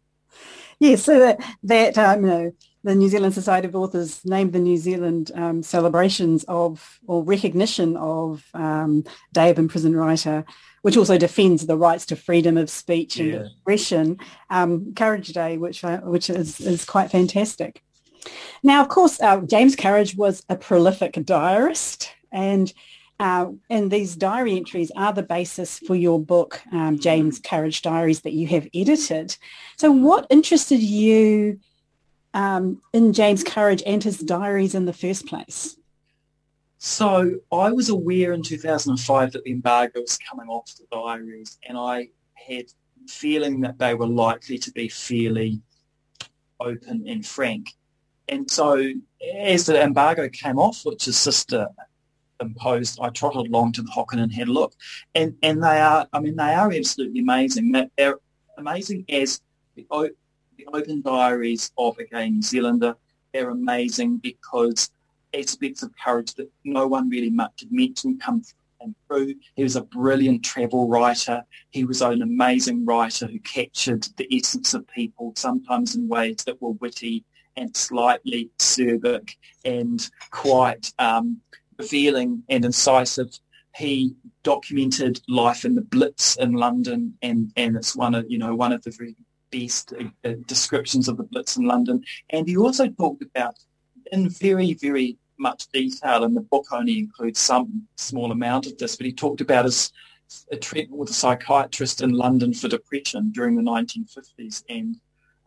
[0.79, 2.51] Yes, so that, that um, you know,
[2.87, 7.97] the New Zealand Society of Authors named the New Zealand um, celebrations of or recognition
[7.97, 10.45] of um, Day of Imprisoned Writer,
[10.83, 13.39] which also defends the rights to freedom of speech and yeah.
[13.41, 14.17] expression,
[14.49, 17.83] um, Courage Day, which which is, is quite fantastic.
[18.63, 22.71] Now, of course, uh, James Courage was a prolific diarist and
[23.19, 28.21] uh, and these diary entries are the basis for your book, um, James Courage Diaries,
[28.21, 29.35] that you have edited.
[29.75, 31.59] So what interested you
[32.37, 35.75] um, in James Courage and his diaries in the first place?
[36.77, 41.75] So I was aware in 2005 that the embargo was coming off the diaries and
[41.75, 42.65] I had
[43.07, 45.61] feeling that they were likely to be fairly
[46.59, 47.73] open and frank.
[48.29, 48.91] And so
[49.35, 51.67] as the embargo came off, which his sister
[52.39, 54.75] imposed, I trotted along to the Hocken and had a look.
[55.15, 57.71] And, and they are, I mean, they are absolutely amazing.
[57.97, 58.19] They're
[58.59, 59.41] amazing as
[59.73, 59.87] the,
[60.57, 62.95] the open diaries of a gay New Zealander.
[63.33, 64.89] They're amazing because
[65.33, 68.43] aspects of courage that no one really much had mentioned come
[69.07, 69.35] through.
[69.55, 71.43] He was a brilliant travel writer.
[71.69, 76.61] He was an amazing writer who captured the essence of people, sometimes in ways that
[76.61, 77.23] were witty
[77.55, 79.35] and slightly acerbic
[79.65, 81.41] and quite um,
[81.77, 83.39] revealing and incisive.
[83.75, 88.55] He documented life in the Blitz in London, and, and it's one of you know
[88.55, 89.15] one of the very
[89.51, 89.93] best
[90.23, 92.03] uh, descriptions of the Blitz in London.
[92.29, 93.55] And he also talked about
[94.11, 98.95] in very very much detail, and the book only includes some small amount of this,
[98.95, 99.91] but he talked about his
[100.51, 104.97] a treatment with a psychiatrist in London for depression during the 1950s and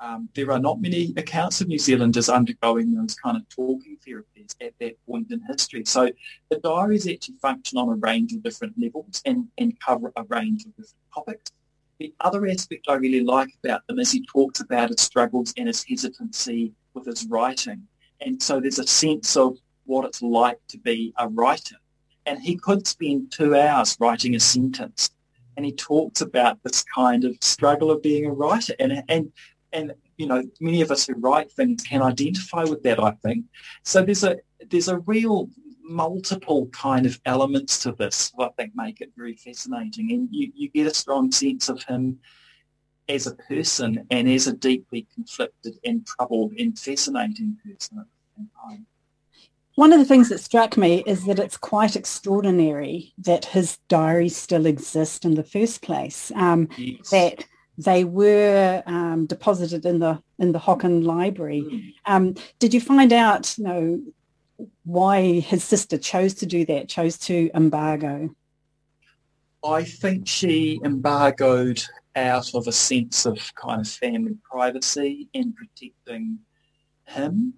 [0.01, 4.55] um, there are not many accounts of New Zealanders undergoing those kind of talking therapies
[4.61, 5.85] at that point in history.
[5.85, 6.11] So
[6.49, 10.65] the diaries actually function on a range of different levels and, and cover a range
[10.65, 11.51] of different topics.
[12.01, 15.69] The other aspect I really like about them is he talks about his struggles and
[15.69, 17.87] his hesitancy with his writing.
[18.23, 21.77] And so there's a sense of what it's like to be a writer.
[22.25, 25.11] And he could spend two hours writing a sentence
[25.59, 28.75] and he talks about this kind of struggle of being a writer.
[28.81, 29.31] And, and
[29.73, 33.45] and you know many of us who write things can identify with that i think
[33.85, 34.37] so there's a
[34.69, 35.49] there's a real
[35.91, 40.69] multiple kind of elements to this i think make it very fascinating and you, you
[40.71, 42.19] get a strong sense of him
[43.09, 48.37] as a person and as a deeply conflicted and troubled and fascinating person at the
[48.37, 48.87] same time
[49.81, 54.37] one of the things that struck me is that it's quite extraordinary that his diaries
[54.37, 56.31] still exist in the first place.
[56.35, 57.09] Um, yes.
[57.09, 57.47] That
[57.79, 61.63] they were um, deposited in the in the Hocken Library.
[61.63, 61.93] Mm.
[62.05, 64.03] Um, did you find out, you know,
[64.85, 68.31] why his sister chose to do that, chose to embargo?
[69.65, 71.83] I think she embargoed
[72.17, 76.39] out of a sense of kind of family privacy and protecting
[77.07, 77.55] him,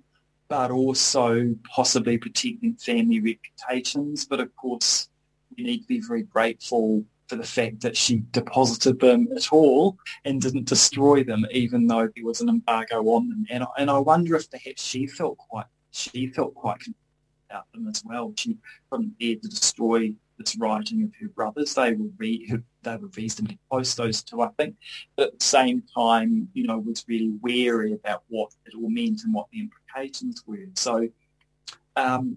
[0.49, 4.25] but also possibly protecting family reputations.
[4.25, 5.09] But of course,
[5.57, 9.97] you need to be very grateful for the fact that she deposited them at all
[10.25, 13.47] and didn't destroy them, even though there was an embargo on them.
[13.49, 16.83] And, and I wonder if perhaps she felt quite she felt quite
[17.49, 18.33] about them as well.
[18.37, 18.57] She
[18.91, 21.75] couldn't bear to destroy this writing of her brothers.
[21.75, 24.77] They were re- they were reasonably close those two, I think,
[25.17, 29.23] but at the same time, you know, was really wary about what it all meant
[29.25, 30.67] and what the implications were.
[30.75, 31.09] So
[31.97, 32.37] um,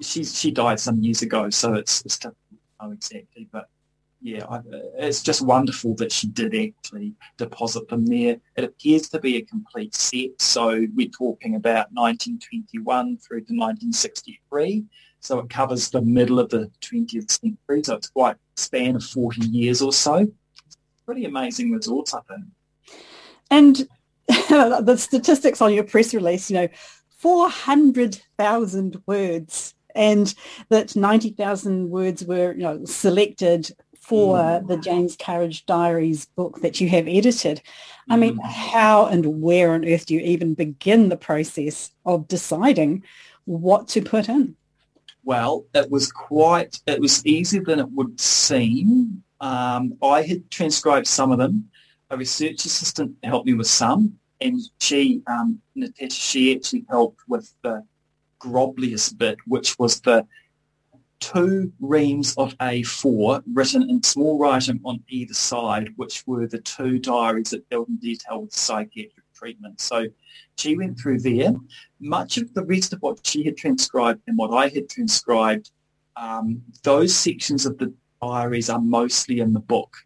[0.00, 3.68] she she died some years ago, so it's, it's difficult to know exactly, but
[4.22, 4.60] yeah, I,
[4.98, 8.36] it's just wonderful that she did actually deposit them there.
[8.56, 14.84] It appears to be a complete set, so we're talking about 1921 through to 1963.
[15.20, 19.04] So it covers the middle of the 20th century, so it's quite a span of
[19.04, 20.26] 40 years or so.
[21.06, 22.44] Pretty amazing resource, I think.
[23.50, 23.88] And
[24.86, 26.68] the statistics on your press release, you know,
[27.18, 30.34] 400,000 words and
[30.68, 33.70] that 90,000 words were you know, selected
[34.10, 34.66] for mm.
[34.66, 37.62] the James Courage Diaries book that you have edited.
[38.08, 38.44] I mean, mm.
[38.44, 43.04] how and where on earth do you even begin the process of deciding
[43.44, 44.56] what to put in?
[45.22, 49.22] Well, it was quite, it was easier than it would seem.
[49.40, 51.70] Um, I had transcribed some of them.
[52.10, 57.54] A research assistant helped me with some, and she, um, Natasha, she actually helped with
[57.62, 57.84] the
[58.40, 60.26] grobliest bit, which was the
[61.20, 66.98] two reams of A4 written in small writing on either side, which were the two
[66.98, 69.80] diaries that dealt in detail with psychiatric treatment.
[69.80, 70.06] So
[70.58, 71.54] she went through there.
[72.00, 75.70] Much of the rest of what she had transcribed and what I had transcribed,
[76.16, 77.92] um, those sections of the
[78.22, 79.96] diaries are mostly in the book.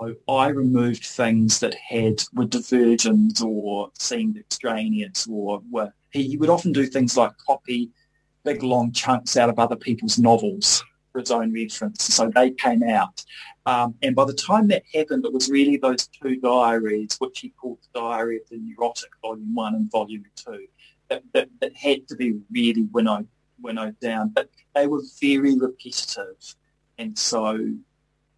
[0.00, 6.50] So I removed things that had were diversions or seemed extraneous or were he would
[6.50, 7.90] often do things like copy
[8.44, 12.04] big long chunks out of other people's novels for his own reference.
[12.04, 13.24] So they came out.
[13.66, 17.50] Um, and by the time that happened, it was really those two diaries, which he
[17.50, 20.66] called the Diary of the Neurotic, Volume 1 and Volume 2,
[21.08, 23.28] that, that, that had to be really winnowed,
[23.60, 24.30] winnowed down.
[24.30, 26.56] But they were very repetitive.
[26.98, 27.74] And so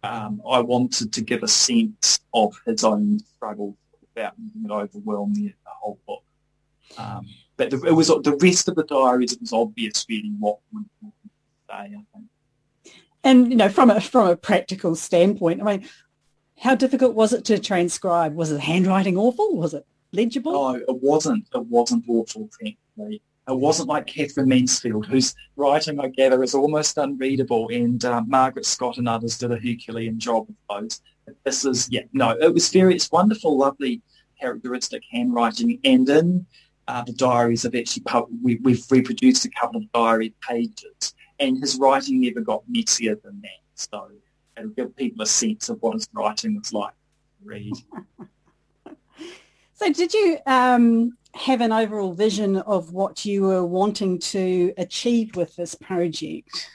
[0.03, 3.75] um, I wanted to give a sense of his own struggle
[4.15, 6.23] without making it overwhelm the, the whole book.
[6.97, 7.27] Um,
[7.57, 9.33] but the, it was the rest of the diaries.
[9.33, 11.11] It was obvious really what would say.
[11.69, 12.25] I think.
[13.23, 15.89] And you know, from a from a practical standpoint, I mean,
[16.59, 18.35] how difficult was it to transcribe?
[18.35, 19.57] Was the handwriting awful?
[19.57, 20.53] Was it legible?
[20.53, 21.47] No, it wasn't.
[21.53, 22.49] It wasn't awful.
[22.61, 28.21] Thankfully, it wasn't like Katherine Mansfield, whose writing I gather is almost unreadable, and uh,
[28.27, 31.01] Margaret Scott and others did a Herculean job of those.
[31.43, 32.95] This is yeah, no, it was very.
[32.95, 34.01] It's wonderful, lovely,
[34.39, 36.45] characteristic handwriting, and in
[36.87, 38.03] uh, the diaries have actually
[38.41, 43.41] we, we've reproduced a couple of diary pages, and his writing never got messier than
[43.41, 43.49] that.
[43.75, 44.09] So
[44.57, 47.73] it'll give people a sense of what his writing was like to read.
[49.73, 55.35] so did you um, have an overall vision of what you were wanting to achieve
[55.35, 56.69] with this project?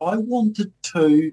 [0.00, 1.32] I wanted to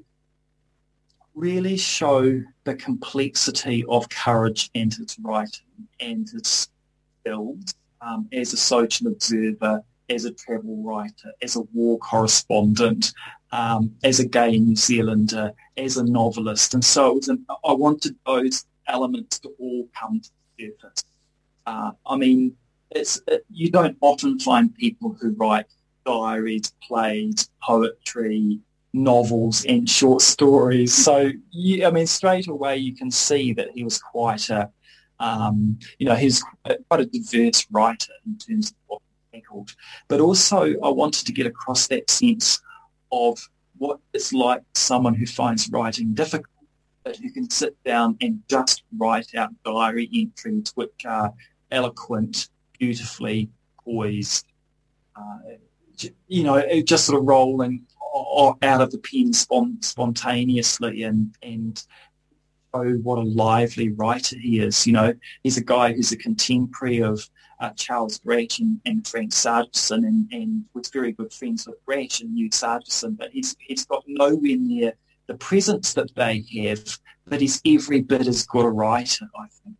[1.33, 6.68] really show the complexity of courage and its writing and its
[7.19, 13.11] skills um, as a social observer, as a travel writer, as a war correspondent,
[13.51, 16.73] um, as a gay New Zealander, as a novelist.
[16.73, 21.03] And so an, I wanted those elements to all come to the surface.
[21.65, 22.55] Uh, I mean,
[22.91, 25.65] it's, it, you don't often find people who write
[26.05, 28.59] diaries, plays, poetry,
[28.93, 30.93] novels and short stories.
[30.93, 34.71] So, you, I mean, straight away you can see that he was quite a,
[35.19, 39.01] um, you know, he's quite a diverse writer in terms of what
[39.31, 39.75] he tackled.
[40.07, 42.61] But also I wanted to get across that sense
[43.11, 43.39] of
[43.77, 46.47] what it's like someone who finds writing difficult,
[47.03, 51.33] but who can sit down and just write out diary entries which are
[51.71, 53.49] eloquent, beautifully
[53.83, 54.45] poised,
[55.15, 55.37] uh,
[56.27, 57.85] you know, just sort of rolling
[58.61, 61.83] out of the pen spontaneously and, and
[62.73, 64.85] show what a lively writer he is.
[64.85, 65.13] You know,
[65.43, 67.27] he's a guy who's a contemporary of
[67.59, 72.21] uh, Charles Brasch and, and Frank Sargeson and, and was very good friends with Brasch
[72.21, 74.93] and knew Sargeson, but he's, he's got nowhere near
[75.27, 76.97] the presence that they have,
[77.27, 79.75] but he's every bit as good a writer, I think.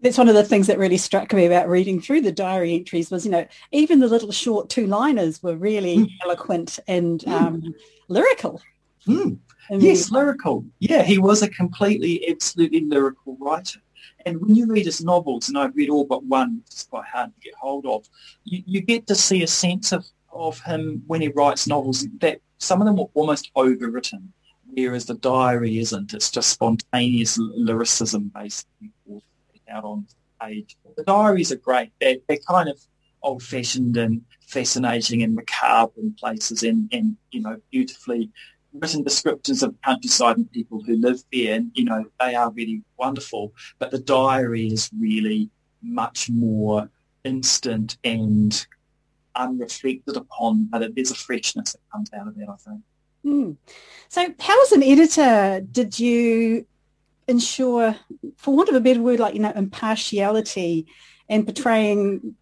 [0.00, 3.10] That's one of the things that really struck me about reading through the diary entries
[3.10, 6.08] was, you know, even the little short two-liners were really mm.
[6.24, 7.62] eloquent and um,
[9.06, 9.38] mm.
[9.70, 10.64] Yes, lyrical.
[10.78, 13.80] Yeah, he was a completely, absolutely lyrical writer.
[14.26, 17.06] And when you read his novels, and I've read all but one, which is quite
[17.06, 18.06] hard to get hold of,
[18.44, 22.40] you, you get to see a sense of, of him when he writes novels that
[22.58, 24.28] some of them were almost overwritten,
[24.72, 26.14] whereas the diary isn't.
[26.14, 28.92] It's just spontaneous lyricism basically
[29.70, 30.06] out on
[30.40, 30.76] page.
[30.96, 31.90] The diaries are great.
[32.00, 32.78] They're, they're kind of
[33.22, 38.30] old-fashioned and fascinating and macabre in places and, and you know, beautifully
[38.74, 42.82] written descriptions of countryside and people who live there, and you know they are really
[42.98, 43.52] wonderful.
[43.78, 45.50] But the diary is really
[45.82, 46.90] much more
[47.24, 48.66] instant and
[49.36, 52.80] unreflected upon, but there's a freshness that comes out of that, I think.
[53.24, 53.56] Mm.
[54.08, 56.66] So, how as an editor did you
[57.26, 57.96] ensure,
[58.36, 60.86] for want of a better word, like you know, impartiality
[61.28, 62.36] and portraying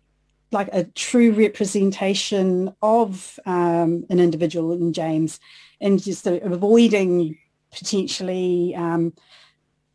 [0.52, 5.40] like a true representation of um, an individual in James,
[5.80, 7.38] and just avoiding
[7.72, 9.12] potentially um,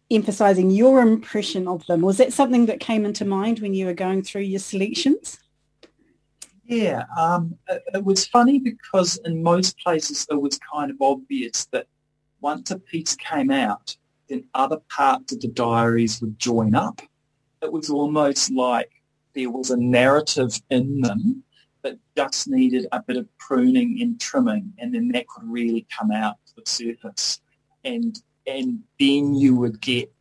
[0.09, 2.01] emphasizing your impression of them.
[2.01, 5.39] Was that something that came into mind when you were going through your selections?
[6.65, 11.65] Yeah, um, it, it, was funny because in most places it was kind of obvious
[11.71, 11.87] that
[12.41, 13.95] once a piece came out,
[14.27, 17.01] then other parts of the diaries would join up.
[17.61, 18.91] It was almost like
[19.37, 21.43] there was a narrative in them
[21.83, 26.11] that just needed a bit of pruning and trimming, and then that could really come
[26.11, 27.39] out to the surface.
[27.85, 30.11] And and then you would get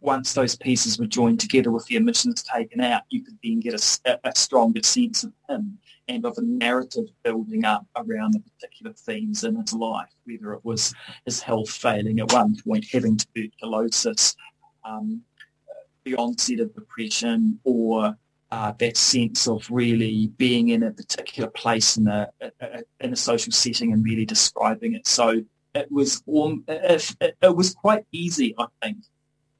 [0.00, 3.74] once those pieces were joined together with the omissions taken out, you could then get
[3.74, 5.76] a, a, stronger sense of him
[6.06, 10.64] and of a narrative building up around the particular themes in his life, whether it
[10.64, 10.94] was
[11.24, 14.36] his health failing at one point, having tuberculosis,
[14.84, 15.22] um,
[16.04, 18.16] the onset of depression, or
[18.50, 22.28] uh, that sense of really being in a particular place in a,
[22.60, 25.06] a, in a social setting and really describing it.
[25.06, 25.42] So
[25.74, 28.98] it was it, it was quite easy, I think,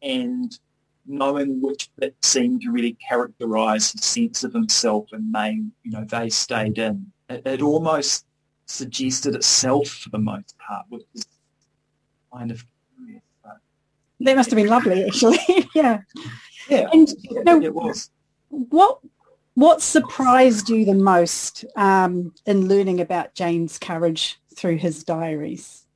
[0.02, 0.56] and
[1.06, 6.04] knowing which bit seemed to really characterise his sense of himself and they, you know,
[6.04, 7.12] they stayed in.
[7.28, 8.24] It, it, almost
[8.66, 11.26] suggested itself for the most part, which is
[12.32, 12.64] kind of
[12.96, 13.22] curious.
[13.42, 13.58] But,
[14.20, 15.38] that must have been lovely, actually.
[15.74, 16.00] yeah.
[16.68, 18.10] Yeah, and, you know, it was.
[18.48, 19.00] What
[19.54, 25.86] what surprised you the most um, in learning about James Courage through his diaries?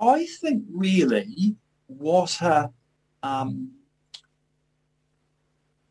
[0.00, 1.56] I think really
[1.86, 2.70] what a
[3.22, 3.72] um,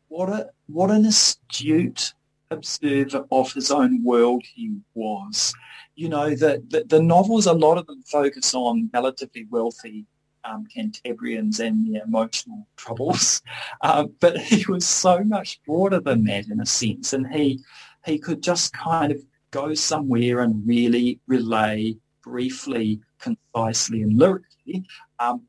[0.08, 2.14] what a what an astute
[2.50, 5.54] observer of his own world he was.
[5.94, 10.06] You know, the, the, the novels, a lot of them focus on relatively wealthy
[10.44, 13.42] um, Cantabrians and their emotional troubles,
[13.82, 17.60] um, but he was so much broader than that in a sense, and he
[18.04, 24.84] he could just kind of go somewhere and really relay briefly, concisely, and lyrically
[25.18, 25.42] um,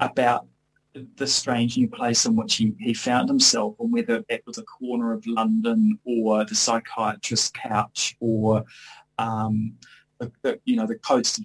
[0.00, 0.46] about
[1.16, 4.62] the strange new place in which he, he found himself and whether that was a
[4.62, 8.64] corner of London or the psychiatrist's couch or
[9.18, 9.74] um,
[10.20, 11.42] the, the, you know the coast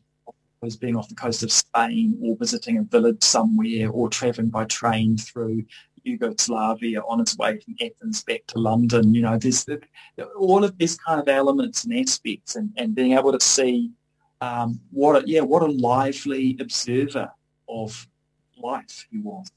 [0.62, 4.66] was being off the coast of Spain or visiting a village somewhere or travelling by
[4.66, 5.64] train through
[6.03, 9.14] Yugoslavia on its way from Athens back to London.
[9.14, 9.66] You know, there's
[10.38, 13.91] all of these kind of elements and aspects and, and being able to see
[14.41, 17.32] um, what a, yeah, what a lively observer
[17.68, 18.07] of
[18.57, 19.47] life he was.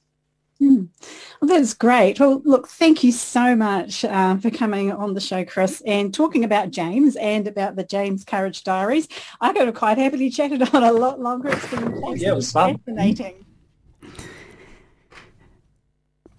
[0.62, 0.88] Mm.
[1.40, 2.20] Well, that's great.
[2.20, 6.44] Well, look, thank you so much uh, for coming on the show, Chris, and talking
[6.44, 9.08] about James and about the James Courage Diaries.
[9.40, 11.48] I could have quite happily chatted on a lot longer.
[11.48, 12.78] It's been oh, yeah, it was fun.
[12.78, 13.44] fascinating.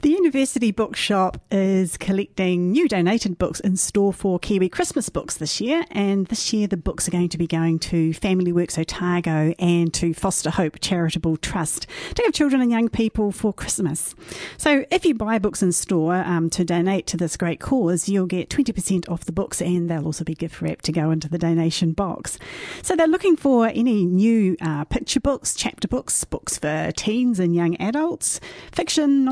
[0.04, 5.62] The University Bookshop is collecting new donated books in store for Kiwi Christmas books this
[5.62, 9.54] year, and this year the books are going to be going to Family Works Otago
[9.58, 14.14] and to Foster Hope Charitable Trust to give children and young people for Christmas.
[14.58, 18.26] So if you buy books in store um, to donate to this great cause, you'll
[18.26, 21.38] get 20% off the books and they'll also be gift wrapped to go into the
[21.38, 22.38] donation box.
[22.82, 27.56] So they're looking for any new uh, picture books, chapter books, books for teens and
[27.56, 28.42] young adults,
[28.74, 29.30] fiction,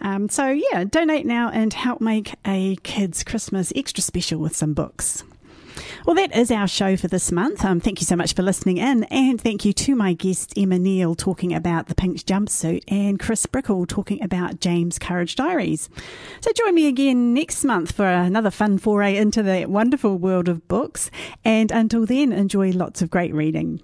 [0.00, 4.74] um, so, yeah, donate now and help make a kid's Christmas extra special with some
[4.74, 5.24] books.
[6.06, 7.64] Well, that is our show for this month.
[7.64, 10.78] Um, thank you so much for listening in, and thank you to my guest Emma
[10.78, 15.88] Neale talking about the pink jumpsuit and Chris Brickell talking about James Courage Diaries.
[16.40, 20.66] So join me again next month for another fun foray into the wonderful world of
[20.68, 21.10] books.
[21.44, 23.82] And until then, enjoy lots of great reading.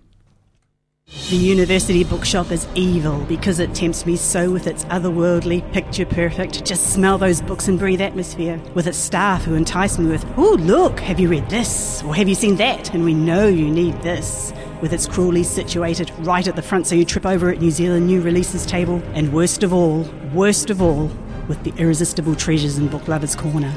[1.35, 6.65] The university bookshop is evil because it tempts me so with its otherworldly, picture perfect,
[6.65, 8.63] just smell those books and breathe atmosphere.
[8.75, 12.05] With its staff who entice me with, oh, look, have you read this?
[12.05, 12.95] Or have you seen that?
[12.95, 14.53] And we know you need this.
[14.81, 18.07] With its cruelly situated right at the front so you trip over at New Zealand
[18.07, 19.03] new releases table.
[19.15, 20.03] And worst of all,
[20.33, 21.11] worst of all,
[21.49, 23.75] with the irresistible treasures in Book Lovers Corner.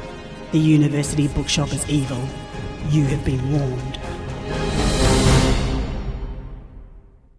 [0.52, 2.22] The university bookshop is evil.
[2.90, 4.87] You have been warned.